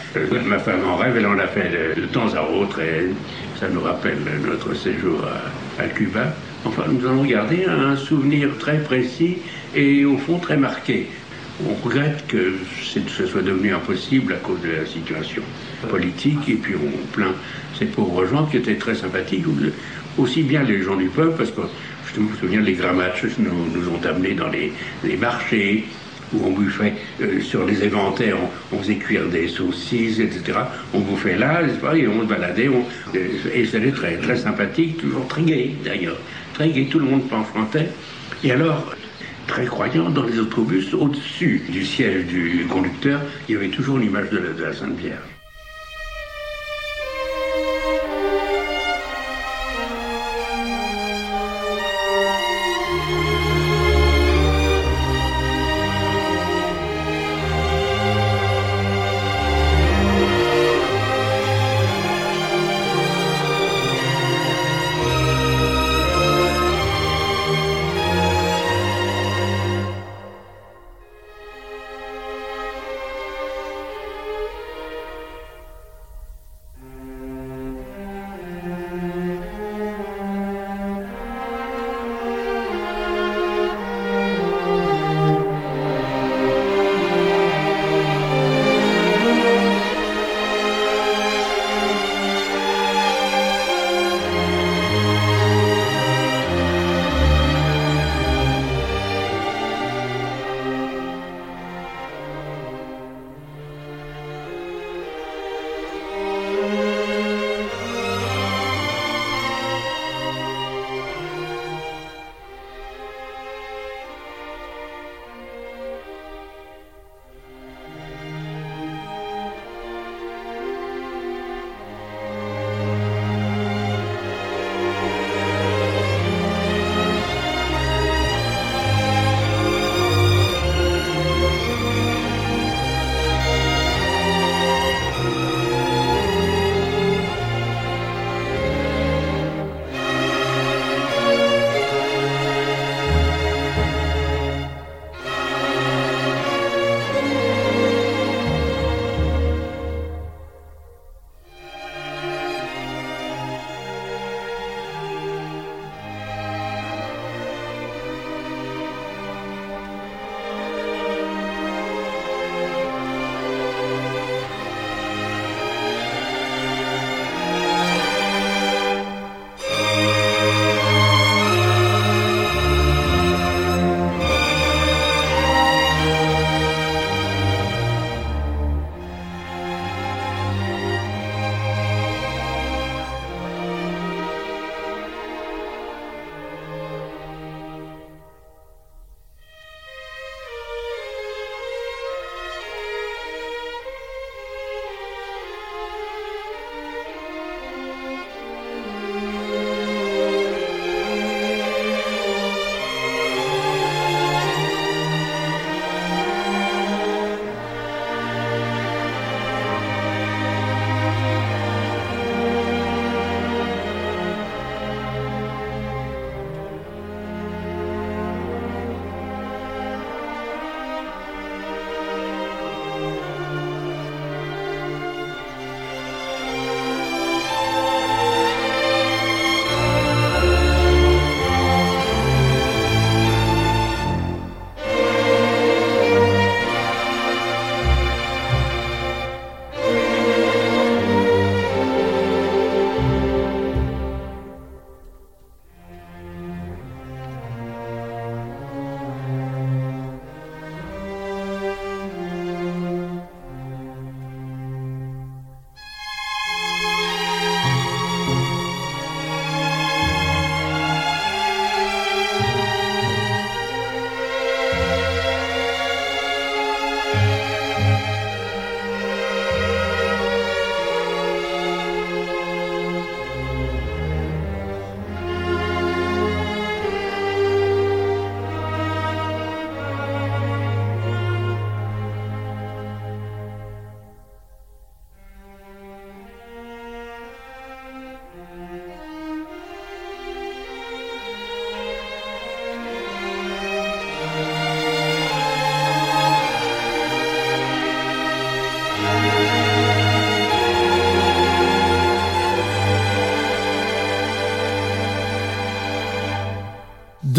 Ma 0.45 0.59
femme 0.59 0.87
en 0.87 0.97
rêve, 0.97 1.17
elle 1.17 1.25
en 1.25 1.39
a 1.39 1.47
fait 1.47 1.95
de, 1.95 2.05
temps 2.05 2.33
à 2.35 2.43
autre 2.43 2.79
et 2.81 3.07
ça 3.59 3.67
nous 3.69 3.81
rappelle 3.81 4.19
notre 4.45 4.75
séjour 4.75 5.25
à 5.79 5.85
Cuba. 5.85 6.33
Enfin, 6.65 6.83
nous 6.91 7.07
allons 7.07 7.25
garder 7.25 7.65
un 7.65 7.95
souvenir 7.95 8.49
très 8.59 8.79
précis 8.79 9.37
et 9.75 10.05
au 10.05 10.17
fond 10.17 10.37
très 10.37 10.57
marqué. 10.57 11.07
On 11.67 11.73
regrette 11.83 12.25
que 12.27 12.53
ce 12.81 13.25
soit 13.25 13.41
devenu 13.41 13.73
impossible 13.73 14.33
à 14.33 14.37
cause 14.37 14.61
de 14.61 14.71
la 14.71 14.85
situation 14.85 15.41
politique 15.89 16.47
et 16.47 16.55
puis 16.55 16.75
on 16.75 17.07
plaint 17.13 17.35
ces 17.77 17.85
pauvres 17.85 18.25
gens 18.27 18.45
qui 18.45 18.57
étaient 18.57 18.75
très 18.75 18.95
sympathiques, 18.95 19.45
aussi 20.17 20.43
bien 20.43 20.63
les 20.63 20.81
gens 20.83 20.95
du 20.95 21.07
peuple, 21.07 21.37
parce 21.37 21.51
que 21.51 21.61
je 22.15 22.19
me 22.19 22.35
souviens, 22.35 22.61
les 22.61 22.73
grammaches 22.73 23.25
nous, 23.39 23.49
nous 23.73 23.89
ont 23.89 24.05
amenés 24.05 24.33
dans 24.33 24.49
les, 24.49 24.71
marchés, 25.17 25.85
où 26.33 26.45
on 26.45 26.51
bouffait 26.51 26.93
euh, 27.21 27.41
sur 27.41 27.65
les 27.65 27.83
éventaires, 27.83 28.37
on, 28.71 28.77
faisait 28.77 28.95
cuire 28.95 29.27
des 29.27 29.47
saucisses, 29.47 30.19
etc. 30.19 30.59
On 30.93 30.99
bouffait 30.99 31.37
là, 31.37 31.61
et 31.63 32.07
on 32.07 32.21
se 32.21 32.25
baladait, 32.25 32.67
euh, 32.67 33.19
et 33.53 33.65
c'était 33.65 33.91
très, 33.91 34.17
très 34.17 34.37
sympathique, 34.37 34.97
toujours 34.97 35.27
très 35.27 35.41
gai 35.41 35.75
d'ailleurs, 35.83 36.17
gai, 36.67 36.87
tout 36.89 36.99
le 36.99 37.05
monde 37.05 37.23
chantait. 37.53 37.89
Et 38.43 38.51
alors, 38.51 38.95
très 39.47 39.65
croyant, 39.65 40.09
dans 40.09 40.23
les 40.23 40.39
autobus, 40.39 40.93
au-dessus 40.93 41.63
du 41.69 41.85
siège 41.85 42.25
du 42.25 42.65
conducteur, 42.69 43.21
il 43.47 43.53
y 43.53 43.57
avait 43.57 43.69
toujours 43.69 43.97
l'image 43.97 44.29
de 44.29 44.37
la, 44.37 44.53
de 44.53 44.63
la 44.63 44.73
Sainte 44.73 44.97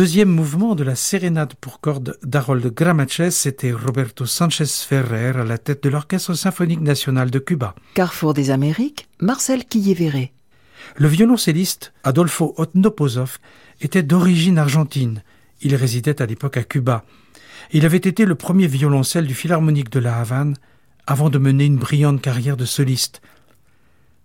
Deuxième 0.02 0.30
mouvement 0.30 0.74
de 0.74 0.82
la 0.82 0.96
sérénade 0.96 1.54
pour 1.60 1.78
cordes 1.78 2.18
d'Harold 2.24 2.74
Gramaches, 2.74 3.30
c'était 3.30 3.70
Roberto 3.70 4.26
Sanchez 4.26 4.66
Ferrer 4.66 5.38
à 5.38 5.44
la 5.44 5.58
tête 5.58 5.84
de 5.84 5.90
l'Orchestre 5.90 6.34
symphonique 6.34 6.80
national 6.80 7.30
de 7.30 7.38
Cuba. 7.38 7.76
Carrefour 7.94 8.34
des 8.34 8.50
Amériques, 8.50 9.06
Marcel 9.20 9.64
Quillévéré. 9.64 10.32
Le 10.96 11.06
violoncelliste 11.06 11.92
Adolfo 12.02 12.52
Otnopozov 12.56 13.38
était 13.80 14.02
d'origine 14.02 14.58
argentine. 14.58 15.22
Il 15.60 15.76
résidait 15.76 16.20
à 16.20 16.26
l'époque 16.26 16.56
à 16.56 16.64
Cuba. 16.64 17.04
Il 17.70 17.86
avait 17.86 17.96
été 17.98 18.24
le 18.24 18.34
premier 18.34 18.66
violoncelle 18.66 19.28
du 19.28 19.34
Philharmonique 19.34 19.92
de 19.92 20.00
la 20.00 20.18
Havane 20.18 20.56
avant 21.06 21.30
de 21.30 21.38
mener 21.38 21.66
une 21.66 21.78
brillante 21.78 22.20
carrière 22.20 22.56
de 22.56 22.64
soliste. 22.64 23.22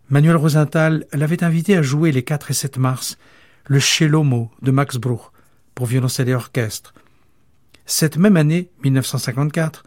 Manuel 0.09 0.37
Rosenthal 0.37 1.05
l'avait 1.13 1.43
invité 1.43 1.77
à 1.77 1.83
jouer 1.83 2.11
les 2.11 2.23
4 2.23 2.49
et 2.49 2.55
7 2.55 2.79
mars 2.79 3.19
le 3.67 3.79
Chelomo 3.79 4.49
de 4.63 4.71
Max 4.71 4.97
Bruch 4.97 5.29
pour 5.77 5.85
violoncelle 5.85 6.27
et 6.27 6.33
orchestre. 6.33 6.95
Cette 7.85 8.17
même 8.17 8.35
année, 8.35 8.71
1954, 8.83 9.83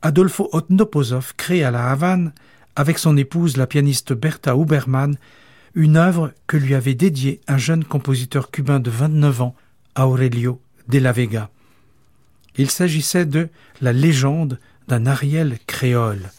Adolfo 0.00 0.48
Otnopozov 0.52 1.34
crée 1.36 1.64
à 1.64 1.72
La 1.72 1.90
Havane, 1.90 2.32
avec 2.76 2.96
son 2.96 3.16
épouse 3.16 3.56
la 3.56 3.66
pianiste 3.66 4.12
Berta 4.12 4.54
Huberman, 4.54 5.16
une 5.74 5.96
œuvre 5.96 6.32
que 6.46 6.56
lui 6.56 6.76
avait 6.76 6.94
dédiée 6.94 7.40
un 7.48 7.58
jeune 7.58 7.82
compositeur 7.82 8.52
cubain 8.52 8.78
de 8.78 8.88
29 8.88 9.42
ans, 9.42 9.56
Aurelio 9.98 10.60
de 10.86 11.00
la 11.00 11.10
Vega. 11.10 11.50
Il 12.56 12.70
s'agissait 12.70 13.26
de 13.26 13.48
La 13.80 13.92
légende 13.92 14.60
d'un 14.86 15.06
Ariel 15.06 15.58
créole. 15.66 16.30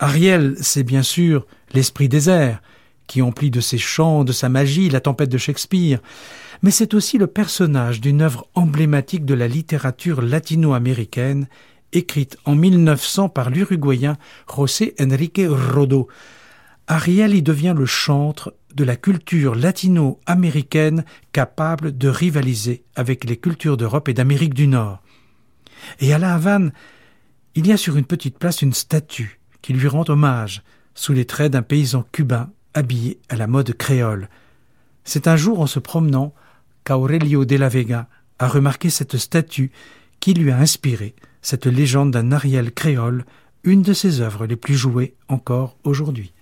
Ariel, 0.00 0.54
c'est 0.60 0.84
bien 0.84 1.02
sûr 1.02 1.46
l'esprit 1.72 2.10
des 2.10 2.28
airs, 2.28 2.60
qui 3.08 3.22
emplit 3.22 3.50
de 3.50 3.60
ses 3.60 3.78
chants, 3.78 4.22
de 4.22 4.32
sa 4.32 4.48
magie, 4.48 4.88
la 4.88 5.00
tempête 5.00 5.30
de 5.30 5.38
Shakespeare, 5.38 5.98
mais 6.62 6.70
c'est 6.70 6.94
aussi 6.94 7.18
le 7.18 7.26
personnage 7.26 8.00
d'une 8.00 8.22
œuvre 8.22 8.46
emblématique 8.54 9.24
de 9.24 9.34
la 9.34 9.48
littérature 9.48 10.22
latino-américaine, 10.22 11.48
écrite 11.92 12.36
en 12.44 12.54
1900 12.54 13.30
par 13.30 13.50
l'Uruguayen 13.50 14.16
José 14.54 14.94
Enrique 15.00 15.40
Rodo. 15.48 16.08
Ariel 16.86 17.34
y 17.34 17.42
devient 17.42 17.74
le 17.76 17.86
chantre 17.86 18.54
de 18.74 18.84
la 18.84 18.96
culture 18.96 19.54
latino-américaine 19.54 21.04
capable 21.32 21.96
de 21.96 22.08
rivaliser 22.08 22.84
avec 22.94 23.24
les 23.24 23.36
cultures 23.36 23.76
d'Europe 23.76 24.08
et 24.08 24.14
d'Amérique 24.14 24.54
du 24.54 24.68
Nord. 24.68 25.02
Et 26.00 26.12
à 26.12 26.18
La 26.18 26.34
Havane, 26.34 26.72
il 27.54 27.66
y 27.66 27.72
a 27.72 27.76
sur 27.76 27.96
une 27.96 28.04
petite 28.04 28.38
place 28.38 28.62
une 28.62 28.72
statue 28.72 29.40
qui 29.62 29.72
lui 29.72 29.88
rend 29.88 30.04
hommage 30.08 30.62
sous 30.94 31.12
les 31.12 31.24
traits 31.24 31.52
d'un 31.52 31.62
paysan 31.62 32.04
cubain 32.12 32.50
habillé 32.78 33.18
à 33.28 33.36
la 33.36 33.46
mode 33.46 33.74
créole. 33.74 34.28
C'est 35.04 35.26
un 35.26 35.36
jour 35.36 35.60
en 35.60 35.66
se 35.66 35.80
promenant 35.80 36.32
qu'Aurelio 36.84 37.44
de 37.44 37.56
la 37.56 37.68
Vega 37.68 38.08
a 38.38 38.48
remarqué 38.48 38.88
cette 38.88 39.16
statue 39.16 39.72
qui 40.20 40.32
lui 40.32 40.50
a 40.50 40.58
inspiré 40.58 41.14
cette 41.42 41.66
légende 41.66 42.12
d'un 42.12 42.32
Ariel 42.32 42.72
créole, 42.72 43.24
une 43.64 43.82
de 43.82 43.92
ses 43.92 44.20
œuvres 44.20 44.46
les 44.46 44.56
plus 44.56 44.76
jouées 44.76 45.14
encore 45.28 45.76
aujourd'hui. 45.84 46.32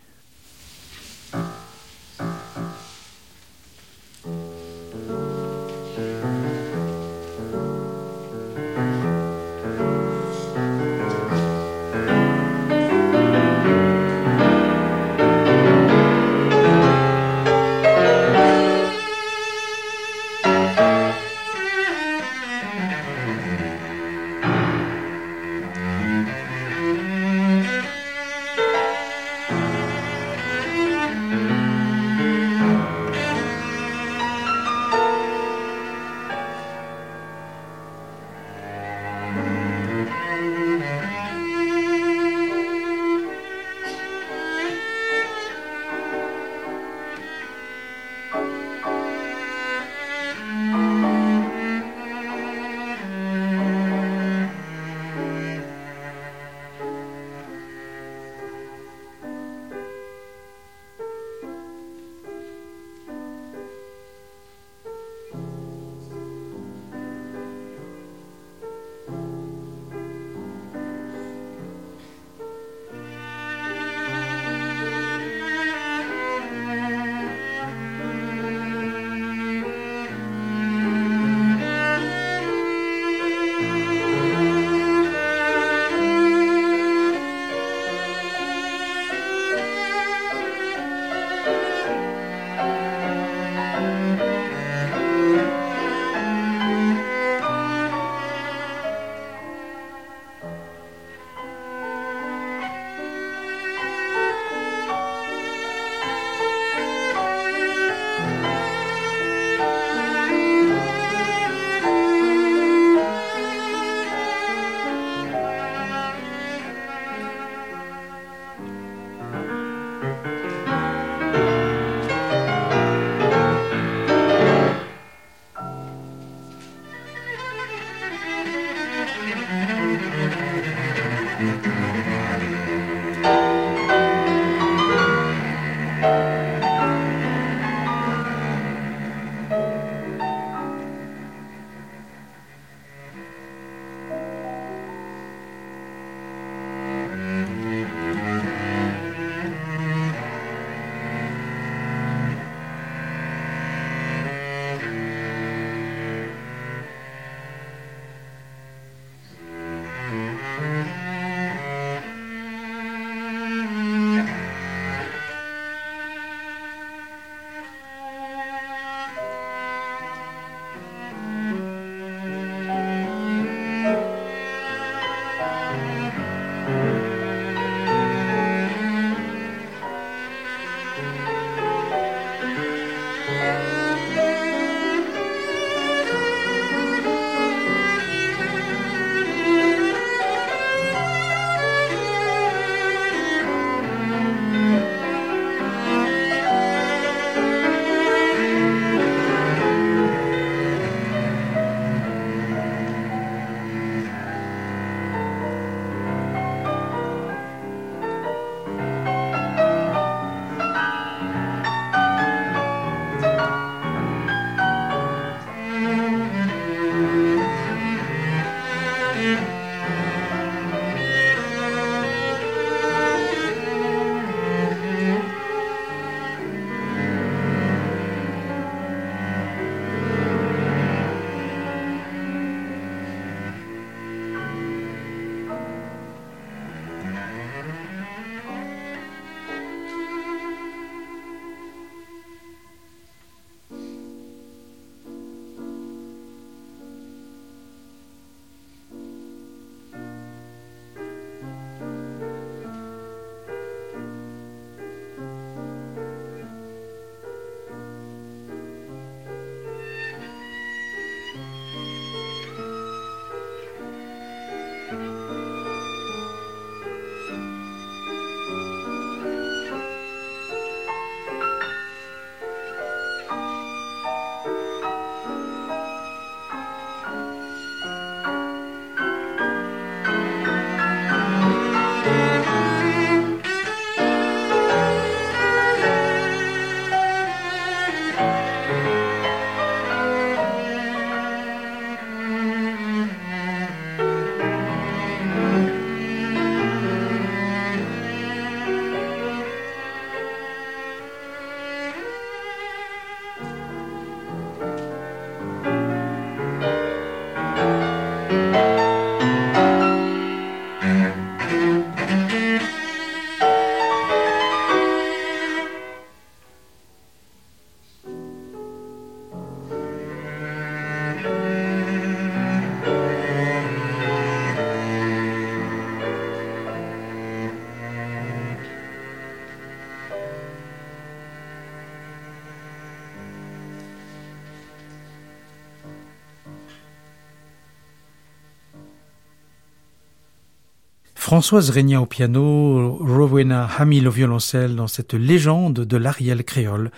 Françoise 341.36 341.68
Regna 341.68 342.00
au 342.00 342.06
piano, 342.06 342.96
Rowena 342.98 343.68
Hamil 343.76 344.08
au 344.08 344.10
violoncelle 344.10 344.74
dans 344.74 344.86
cette 344.86 345.12
légende 345.12 345.80
de 345.80 345.96
l'Ariel 345.98 346.42
créole 346.44 346.90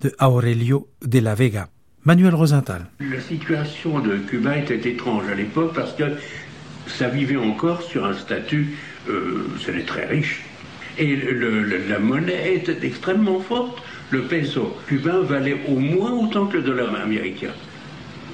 de 0.00 0.14
Aurelio 0.18 0.88
de 1.02 1.18
la 1.18 1.34
Vega. 1.34 1.68
Manuel 2.04 2.34
Rosenthal. 2.34 2.86
La 3.00 3.20
situation 3.20 4.00
de 4.00 4.16
Cuba 4.16 4.56
était 4.56 4.88
étrange 4.88 5.24
à 5.30 5.34
l'époque 5.34 5.74
parce 5.74 5.92
que 5.92 6.04
ça 6.86 7.10
vivait 7.10 7.36
encore 7.36 7.82
sur 7.82 8.06
un 8.06 8.14
statut, 8.14 8.78
euh, 9.10 9.46
c'était 9.62 9.84
très 9.84 10.06
riche, 10.06 10.40
et 10.96 11.14
la 11.86 11.98
monnaie 11.98 12.54
était 12.54 12.86
extrêmement 12.86 13.40
forte. 13.40 13.82
Le 14.08 14.22
peso 14.22 14.74
cubain 14.88 15.20
valait 15.20 15.60
au 15.68 15.78
moins 15.78 16.12
autant 16.12 16.46
que 16.46 16.56
le 16.56 16.62
dollar 16.62 16.94
américain. 16.94 17.52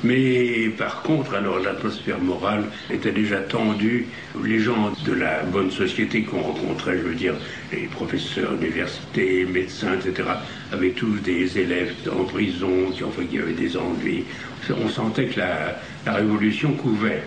Mais 0.04 0.68
par 0.78 1.02
contre, 1.02 1.34
alors 1.34 1.58
l'atmosphère 1.58 2.20
morale 2.20 2.64
était 2.88 3.10
déjà 3.10 3.38
tendue. 3.38 4.06
Les 4.44 4.60
gens 4.60 4.92
de 5.04 5.12
la 5.12 5.42
bonne 5.42 5.72
société 5.72 6.22
qu'on 6.22 6.40
rencontrait, 6.40 6.98
je 6.98 7.02
veux 7.02 7.14
dire, 7.14 7.34
les 7.72 7.88
professeurs 7.88 8.52
d'université, 8.52 9.44
médecins, 9.44 9.94
etc., 9.94 10.28
avaient 10.72 10.90
tous 10.90 11.18
des 11.20 11.58
élèves 11.58 11.94
en 12.12 12.24
prison 12.24 12.90
qui, 12.94 13.02
enfin, 13.02 13.24
qui 13.24 13.38
avaient 13.38 13.52
des 13.52 13.76
envies. 13.76 14.22
On 14.70 14.88
sentait 14.88 15.26
que 15.26 15.40
la, 15.40 15.80
la 16.06 16.12
révolution 16.12 16.72
couvait. 16.72 17.22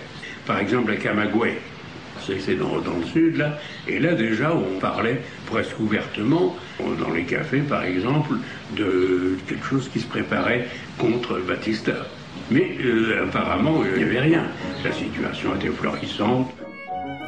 Par 0.45 0.59
exemple, 0.59 0.91
à 0.91 0.95
Camagüey, 0.95 1.57
c'est 2.25 2.55
dans, 2.55 2.79
dans, 2.79 2.97
le 2.99 3.05
sud, 3.05 3.37
là. 3.37 3.57
Et 3.87 3.99
là, 3.99 4.13
déjà, 4.13 4.53
on 4.55 4.79
parlait 4.79 5.21
presque 5.47 5.77
ouvertement, 5.79 6.55
dans 6.79 7.11
les 7.11 7.23
cafés, 7.23 7.61
par 7.61 7.83
exemple, 7.83 8.35
de 8.77 9.37
quelque 9.47 9.65
chose 9.65 9.89
qui 9.91 9.99
se 9.99 10.07
préparait 10.07 10.67
contre 10.97 11.39
Batista. 11.39 11.93
Mais 12.51 12.75
euh, 12.83 13.27
apparemment, 13.27 13.79
il 13.85 14.03
n'y 14.03 14.09
avait 14.09 14.19
rien. 14.19 14.43
La 14.83 14.91
situation 14.91 15.55
était 15.55 15.69
florissante. 15.69 16.51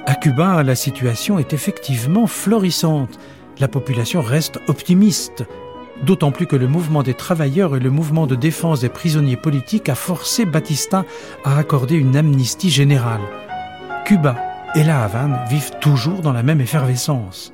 À 0.06 0.16
Cuba, 0.16 0.62
la 0.64 0.76
situation 0.76 1.40
est 1.40 1.54
effectivement 1.54 2.28
florissante. 2.28 3.18
La 3.60 3.70
population 3.70 4.22
reste 4.22 4.60
optimiste. 4.68 5.46
D'autant 6.06 6.32
plus 6.32 6.46
que 6.46 6.58
le 6.58 6.68
mouvement 6.68 7.04
des 7.04 7.14
travailleurs 7.14 7.78
et 7.78 7.80
le 7.80 7.90
mouvement 7.90 8.28
de 8.28 8.36
défense 8.36 8.82
des 8.82 8.90
prisonniers 8.90 9.38
politiques 9.38 9.88
a 9.88 9.96
forcé 9.96 10.44
Batista 10.44 11.06
à 11.46 11.58
accorder 11.58 11.96
une 11.96 12.18
amnistie 12.18 12.70
générale. 12.70 13.22
Cuba 14.04 14.36
et 14.76 14.84
la 14.84 15.04
Havane 15.04 15.40
vivent 15.50 15.72
toujours 15.80 16.22
dans 16.22 16.34
la 16.34 16.44
même 16.44 16.60
effervescence. 16.60 17.54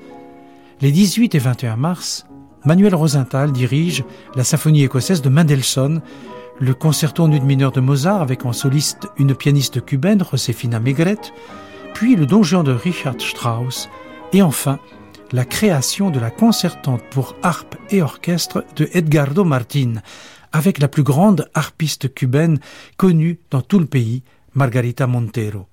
Les 0.81 0.91
18 0.91 1.35
et 1.35 1.39
21 1.39 1.75
mars, 1.75 2.25
Manuel 2.65 2.95
Rosenthal 2.95 3.51
dirige 3.51 4.03
la 4.35 4.43
symphonie 4.43 4.83
écossaise 4.83 5.21
de 5.21 5.29
Mendelssohn, 5.29 6.01
le 6.59 6.73
concerto 6.73 7.23
en 7.23 7.31
une 7.31 7.45
mineure 7.45 7.71
de 7.71 7.79
Mozart 7.79 8.21
avec 8.21 8.45
en 8.45 8.53
soliste 8.53 9.07
une 9.17 9.33
pianiste 9.33 9.83
cubaine, 9.83 10.23
Josefina 10.29 10.79
Megret, 10.79 11.19
puis 11.93 12.15
le 12.15 12.25
Don 12.25 12.41
de 12.41 12.71
Richard 12.71 13.19
Strauss, 13.19 13.89
et 14.33 14.41
enfin 14.41 14.79
la 15.31 15.45
création 15.45 16.09
de 16.09 16.19
la 16.19 16.31
concertante 16.31 17.03
pour 17.11 17.35
harpe 17.43 17.75
et 17.91 18.01
orchestre 18.01 18.65
de 18.75 18.89
Edgardo 18.93 19.43
Martin, 19.43 19.95
avec 20.51 20.79
la 20.79 20.87
plus 20.87 21.03
grande 21.03 21.49
harpiste 21.53 22.13
cubaine 22.13 22.59
connue 22.97 23.39
dans 23.51 23.61
tout 23.61 23.79
le 23.79 23.85
pays, 23.85 24.23
Margarita 24.53 25.07
Montero. 25.07 25.67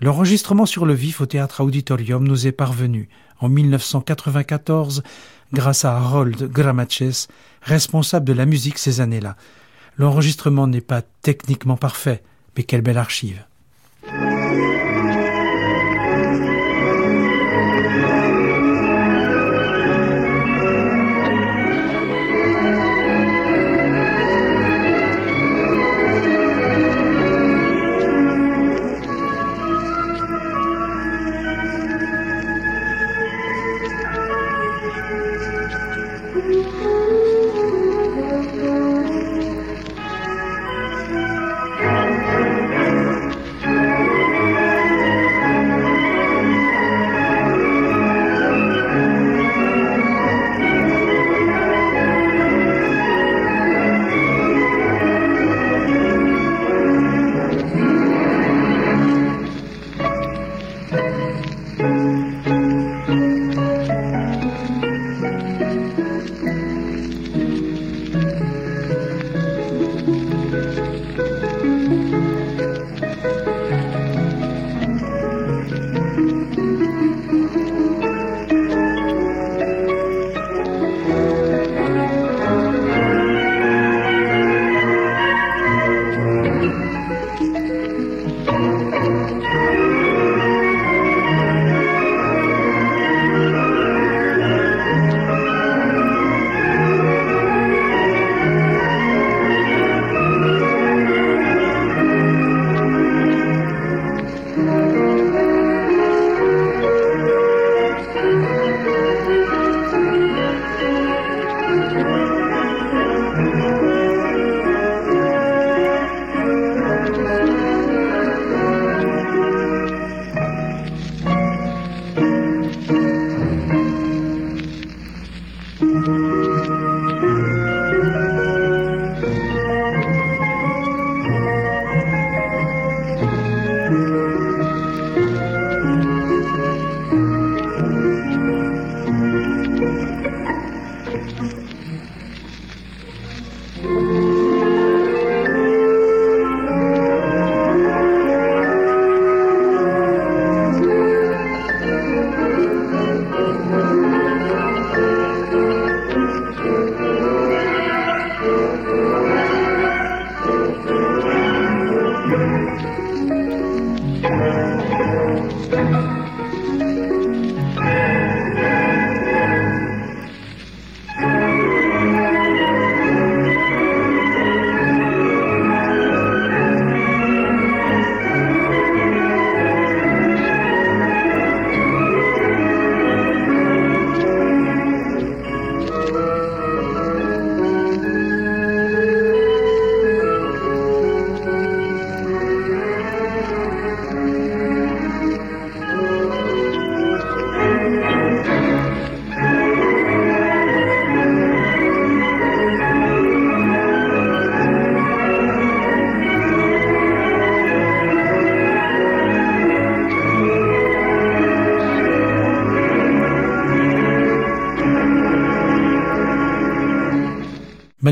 L'enregistrement 0.00 0.66
sur 0.66 0.84
le 0.84 0.92
vif 0.92 1.20
au 1.20 1.26
théâtre 1.26 1.62
Auditorium 1.62 2.26
nous 2.26 2.46
est 2.46 2.52
parvenu 2.52 3.08
en 3.40 3.48
1994 3.48 5.02
grâce 5.52 5.84
à 5.84 5.96
Harold 5.96 6.50
Gramaches, 6.50 7.28
responsable 7.62 8.26
de 8.26 8.32
la 8.32 8.44
musique 8.44 8.78
ces 8.78 9.00
années-là. 9.00 9.36
L'enregistrement 9.98 10.66
n'est 10.66 10.80
pas 10.80 11.02
techniquement 11.22 11.76
parfait, 11.76 12.22
mais 12.56 12.64
quelle 12.64 12.82
belle 12.82 12.98
archive. 12.98 13.44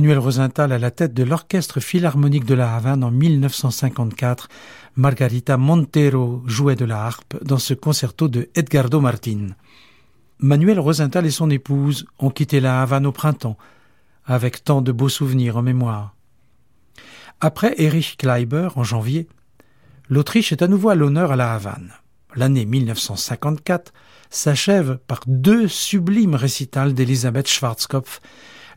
Manuel 0.05 0.19
Rosenthal 0.19 0.71
à 0.73 0.79
la 0.79 0.91
tête 0.91 1.15
de 1.15 1.23
l'Orchestre 1.23 1.81
Philharmonique 1.81 2.45
de 2.45 2.53
la 2.53 2.77
Havane 2.77 3.05
en 3.05 3.11
1954. 3.11 4.51
Margarita 4.97 5.57
Montero 5.57 6.43
jouait 6.45 6.77
de 6.77 6.85
la 6.85 7.07
harpe 7.07 7.43
dans 7.43 7.57
ce 7.57 7.73
concerto 7.73 8.29
de 8.29 8.51
Edgardo 8.55 9.01
Martin. 9.01 9.55
Manuel 10.41 10.79
Rosenthal 10.79 11.25
et 11.25 11.31
son 11.31 11.49
épouse 11.49 12.05
ont 12.19 12.29
quitté 12.29 12.61
la 12.61 12.83
Havane 12.83 13.07
au 13.07 13.13
printemps, 13.13 13.57
avec 14.27 14.63
tant 14.63 14.83
de 14.83 14.93
beaux 14.93 15.09
souvenirs 15.09 15.57
en 15.57 15.63
mémoire. 15.63 16.15
Après 17.41 17.75
Erich 17.79 18.19
Kleiber 18.19 18.69
en 18.77 18.85
janvier, 18.85 19.27
l'Autriche 20.11 20.53
est 20.53 20.61
à 20.61 20.69
nouveau 20.69 20.91
à 20.91 20.97
l'honneur 20.97 21.33
à 21.33 21.37
la 21.37 21.55
Havane. 21.55 21.95
L'année 22.37 22.67
1954 22.67 23.95
s'achève 24.29 24.99
par 25.07 25.21
deux 25.27 25.67
sublimes 25.67 26.35
récitals 26.35 26.93
d'Elisabeth 26.93 27.49
Schwarzkopf, 27.49 28.21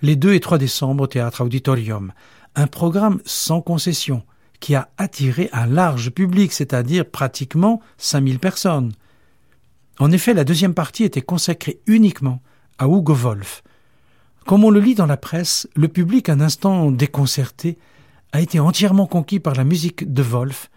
les 0.01 0.15
2 0.15 0.33
et 0.33 0.39
3 0.39 0.57
décembre 0.57 1.03
au 1.03 1.07
Théâtre 1.07 1.43
Auditorium. 1.43 2.13
Un 2.55 2.67
programme 2.67 3.21
sans 3.25 3.61
concession 3.61 4.23
qui 4.59 4.75
a 4.75 4.89
attiré 4.97 5.49
un 5.53 5.67
large 5.67 6.09
public, 6.09 6.51
c'est-à-dire 6.51 7.05
pratiquement 7.05 7.81
5000 7.97 8.39
personnes. 8.39 8.93
En 9.99 10.11
effet, 10.11 10.33
la 10.33 10.43
deuxième 10.43 10.73
partie 10.73 11.03
était 11.03 11.21
consacrée 11.21 11.79
uniquement 11.87 12.41
à 12.77 12.85
Hugo 12.85 13.13
Wolf. 13.13 13.63
Comme 14.45 14.63
on 14.63 14.69
le 14.69 14.79
lit 14.79 14.95
dans 14.95 15.05
la 15.05 15.17
presse, 15.17 15.67
le 15.75 15.87
public, 15.87 16.29
un 16.29 16.39
instant 16.39 16.91
déconcerté, 16.91 17.77
a 18.31 18.41
été 18.41 18.59
entièrement 18.59 19.07
conquis 19.07 19.39
par 19.39 19.55
la 19.55 19.63
musique 19.63 20.11
de 20.11 20.21
Wolf 20.21 20.69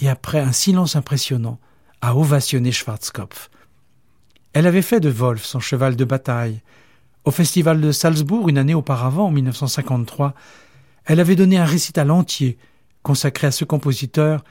et 0.00 0.08
après 0.08 0.40
un 0.40 0.52
silence 0.52 0.96
impressionnant, 0.96 1.58
a 2.02 2.16
ovationné 2.16 2.72
Schwarzkopf. 2.72 3.50
Elle 4.52 4.66
avait 4.66 4.82
fait 4.82 5.00
de 5.00 5.08
Wolf 5.08 5.44
son 5.44 5.60
cheval 5.60 5.96
de 5.96 6.04
bataille. 6.04 6.62
Au 7.26 7.32
festival 7.32 7.80
de 7.80 7.90
Salzbourg, 7.90 8.48
une 8.48 8.56
année 8.56 8.74
auparavant, 8.74 9.26
en 9.26 9.30
1953, 9.32 10.32
elle 11.06 11.18
avait 11.18 11.34
donné 11.34 11.58
un 11.58 11.64
récital 11.64 12.12
entier 12.12 12.56
consacré 13.02 13.48
à 13.48 13.50
ce 13.50 13.64
compositeur, 13.64 14.44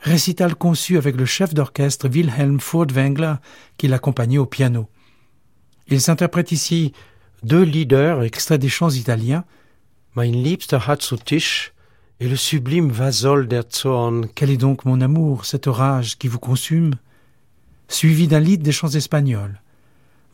récital 0.00 0.54
conçu 0.54 0.98
avec 0.98 1.16
le 1.16 1.24
chef 1.24 1.54
d'orchestre 1.54 2.06
Wilhelm 2.06 2.60
Furtwängler 2.60 3.36
qui 3.78 3.88
l'accompagnait 3.88 4.36
au 4.36 4.44
piano. 4.44 4.90
Il 5.86 6.02
s'interprète 6.02 6.52
ici 6.52 6.92
deux 7.42 7.62
leaders 7.62 8.22
extraits 8.22 8.60
des 8.60 8.68
chants 8.68 8.90
italiens, 8.90 9.44
Mein 10.14 10.32
Liebster 10.32 10.80
hat 10.86 10.98
zu 11.00 11.16
Tisch 11.16 11.72
et 12.20 12.28
le 12.28 12.36
sublime 12.36 12.90
Vasol 12.90 13.48
der 13.48 13.62
Zorn. 13.70 14.28
Quel 14.34 14.50
est 14.50 14.58
donc 14.58 14.84
mon 14.84 15.00
amour, 15.00 15.46
cette 15.46 15.66
orage 15.66 16.18
qui 16.18 16.28
vous 16.28 16.38
consume? 16.38 16.94
Suivi 17.88 18.28
d'un 18.28 18.40
lit 18.40 18.58
des 18.58 18.72
chants 18.72 18.88
espagnols. 18.88 19.62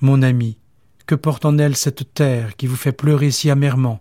Mon 0.00 0.22
ami, 0.22 0.58
que 1.06 1.14
porte 1.14 1.44
en 1.44 1.58
elle 1.58 1.76
cette 1.76 2.14
terre 2.14 2.56
qui 2.56 2.66
vous 2.66 2.76
fait 2.76 2.92
pleurer 2.92 3.30
si 3.30 3.50
amèrement 3.50 4.00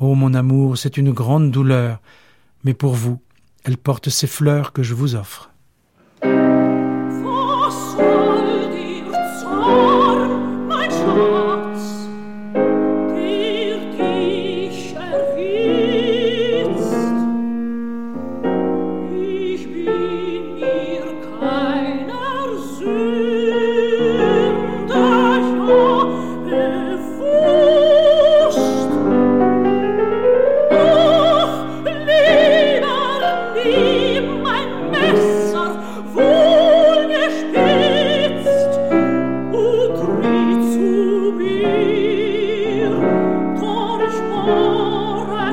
Oh 0.00 0.14
mon 0.14 0.34
amour, 0.34 0.76
c'est 0.76 0.96
une 0.96 1.12
grande 1.12 1.50
douleur, 1.50 2.00
mais 2.64 2.74
pour 2.74 2.94
vous, 2.94 3.20
elle 3.64 3.78
porte 3.78 4.08
ces 4.08 4.26
fleurs 4.26 4.72
que 4.72 4.82
je 4.82 4.94
vous 4.94 5.14
offre. 5.14 5.50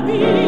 mia 0.02 0.41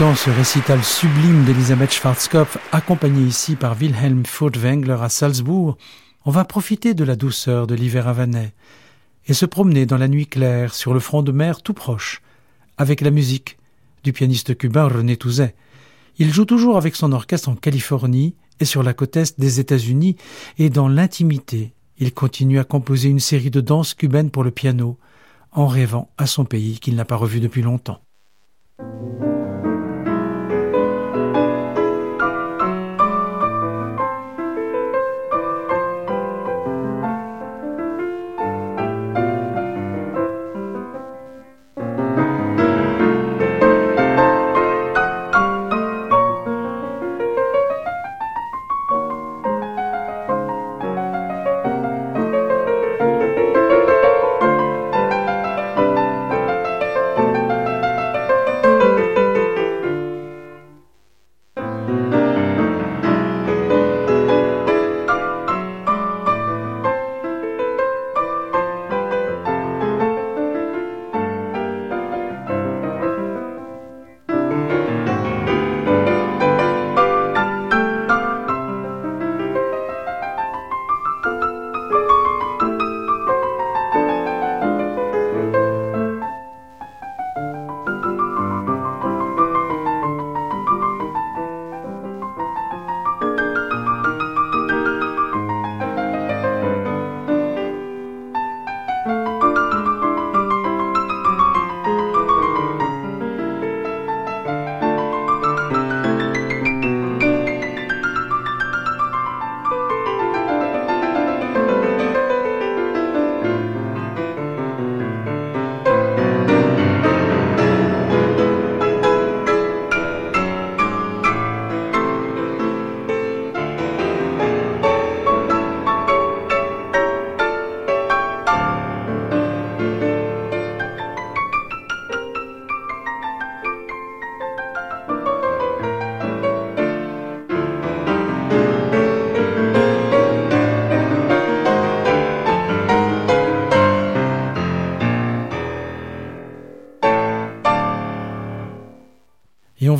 ce 0.00 0.30
récital 0.30 0.82
sublime 0.82 1.44
d'Elisabeth 1.44 1.92
Schwarzkopf, 1.92 2.56
accompagné 2.72 3.22
ici 3.22 3.54
par 3.54 3.76
Wilhelm 3.78 4.24
Furtwängler 4.24 4.96
à 4.98 5.10
Salzbourg, 5.10 5.76
on 6.24 6.30
va 6.30 6.46
profiter 6.46 6.94
de 6.94 7.04
la 7.04 7.16
douceur 7.16 7.66
de 7.66 7.74
l'hiver 7.74 8.08
havanais 8.08 8.54
et 9.26 9.34
se 9.34 9.44
promener 9.44 9.84
dans 9.84 9.98
la 9.98 10.08
nuit 10.08 10.26
claire 10.26 10.72
sur 10.72 10.94
le 10.94 11.00
front 11.00 11.22
de 11.22 11.32
mer 11.32 11.62
tout 11.62 11.74
proche, 11.74 12.22
avec 12.78 13.02
la 13.02 13.10
musique 13.10 13.58
du 14.02 14.14
pianiste 14.14 14.56
cubain 14.56 14.88
René 14.88 15.18
Touzet. 15.18 15.54
Il 16.16 16.32
joue 16.32 16.46
toujours 16.46 16.78
avec 16.78 16.96
son 16.96 17.12
orchestre 17.12 17.50
en 17.50 17.54
Californie 17.54 18.34
et 18.58 18.64
sur 18.64 18.82
la 18.82 18.94
côte 18.94 19.18
est 19.18 19.38
des 19.38 19.60
États-Unis, 19.60 20.16
et 20.58 20.70
dans 20.70 20.88
l'intimité, 20.88 21.74
il 21.98 22.14
continue 22.14 22.58
à 22.58 22.64
composer 22.64 23.10
une 23.10 23.20
série 23.20 23.50
de 23.50 23.60
danses 23.60 23.92
cubaines 23.92 24.30
pour 24.30 24.44
le 24.44 24.50
piano, 24.50 24.98
en 25.52 25.66
rêvant 25.66 26.10
à 26.16 26.24
son 26.24 26.46
pays 26.46 26.80
qu'il 26.80 26.96
n'a 26.96 27.04
pas 27.04 27.16
revu 27.16 27.38
depuis 27.38 27.60
longtemps. 27.60 28.00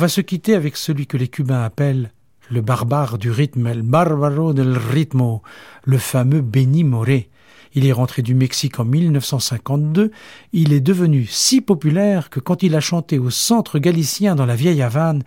Va 0.01 0.07
se 0.07 0.21
quitter 0.21 0.55
avec 0.55 0.77
celui 0.77 1.05
que 1.05 1.15
les 1.15 1.27
Cubains 1.27 1.61
appellent 1.61 2.11
le 2.49 2.61
barbare 2.61 3.19
du 3.19 3.29
rythme, 3.29 3.67
el 3.67 3.83
bárbaro 3.83 4.51
del 4.51 4.75
ritmo, 4.75 5.43
le 5.83 5.99
fameux 5.99 6.41
Benny 6.41 6.83
Moré. 6.83 7.29
Il 7.75 7.85
est 7.85 7.91
rentré 7.91 8.23
du 8.23 8.33
Mexique 8.33 8.79
en 8.79 8.85
1952. 8.85 10.09
Il 10.53 10.73
est 10.73 10.81
devenu 10.81 11.27
si 11.27 11.61
populaire 11.61 12.31
que 12.31 12.39
quand 12.39 12.63
il 12.63 12.75
a 12.75 12.79
chanté 12.79 13.19
au 13.19 13.29
centre 13.29 13.77
galicien 13.77 14.33
dans 14.33 14.47
la 14.47 14.55
vieille 14.55 14.81
Havane, 14.81 15.21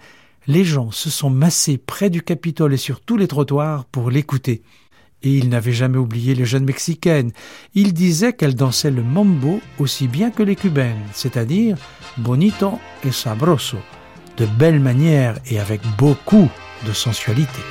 les 0.48 0.64
gens 0.64 0.90
se 0.90 1.08
sont 1.08 1.30
massés 1.30 1.78
près 1.78 2.10
du 2.10 2.22
Capitole 2.22 2.74
et 2.74 2.76
sur 2.76 3.00
tous 3.00 3.16
les 3.16 3.28
trottoirs 3.28 3.84
pour 3.84 4.10
l'écouter. 4.10 4.62
Et 5.22 5.38
il 5.38 5.50
n'avait 5.50 5.70
jamais 5.70 5.98
oublié 5.98 6.34
les 6.34 6.46
jeunes 6.46 6.64
mexicaines. 6.64 7.30
Il 7.76 7.94
disait 7.94 8.32
qu'elles 8.32 8.56
dansaient 8.56 8.90
le 8.90 9.04
mambo 9.04 9.60
aussi 9.78 10.08
bien 10.08 10.32
que 10.32 10.42
les 10.42 10.56
cubaines, 10.56 11.06
c'est-à-dire 11.12 11.76
bonito 12.18 12.80
et 13.04 13.12
sabroso 13.12 13.78
de 14.36 14.46
belle 14.46 14.80
manière 14.80 15.36
et 15.50 15.58
avec 15.58 15.80
beaucoup 15.98 16.48
de 16.86 16.92
sensualité. 16.92 17.62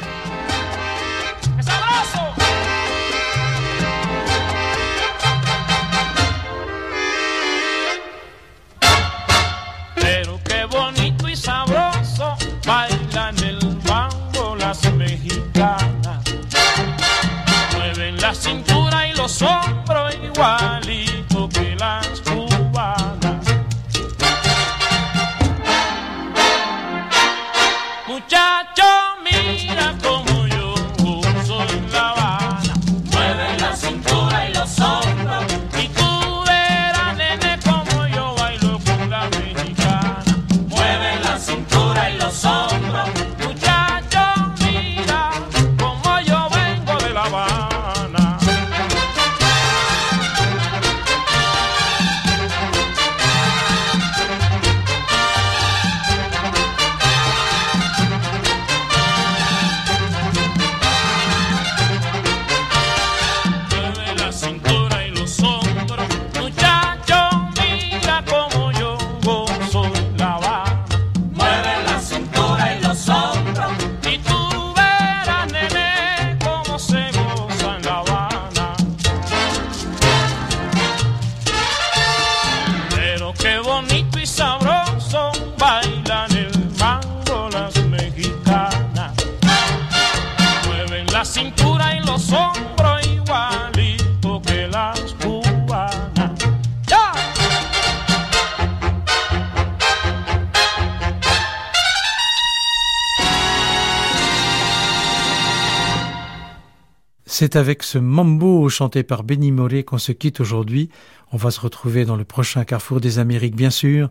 C'est 107.54 107.60
avec 107.60 107.84
ce 107.84 108.00
mambo 108.00 108.68
chanté 108.68 109.04
par 109.04 109.22
Benny 109.22 109.52
Mollet 109.52 109.84
qu'on 109.84 110.00
se 110.00 110.12
quitte 110.12 110.40
aujourd'hui. 110.40 110.90
On 111.32 111.38
va 111.38 111.52
se 111.52 111.60
retrouver 111.60 112.04
dans 112.04 112.16
le 112.16 112.24
prochain 112.24 112.64
Carrefour 112.64 113.00
des 113.00 113.20
Amériques, 113.20 113.56
bien 113.56 113.70
sûr. 113.70 114.10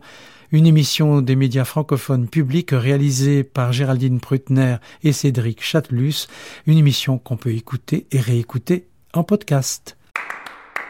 Une 0.53 0.65
émission 0.65 1.19
des 1.19 1.35
médias 1.35 1.65
francophones 1.65 2.29
publics 2.29 2.69
réalisée 2.71 3.43
par 3.43 3.73
Géraldine 3.73 4.21
Prutner 4.21 4.77
et 5.03 5.11
Cédric 5.11 5.61
Chatelus. 5.61 6.27
Une 6.67 6.77
émission 6.77 7.17
qu'on 7.17 7.35
peut 7.35 7.51
écouter 7.51 8.07
et 8.13 8.21
réécouter 8.21 8.87
en 9.13 9.25
podcast. 9.25 9.97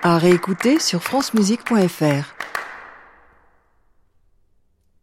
À 0.03 0.19
réécouter 0.19 0.77
sur 0.77 1.01
francemusique.fr. 1.01 2.52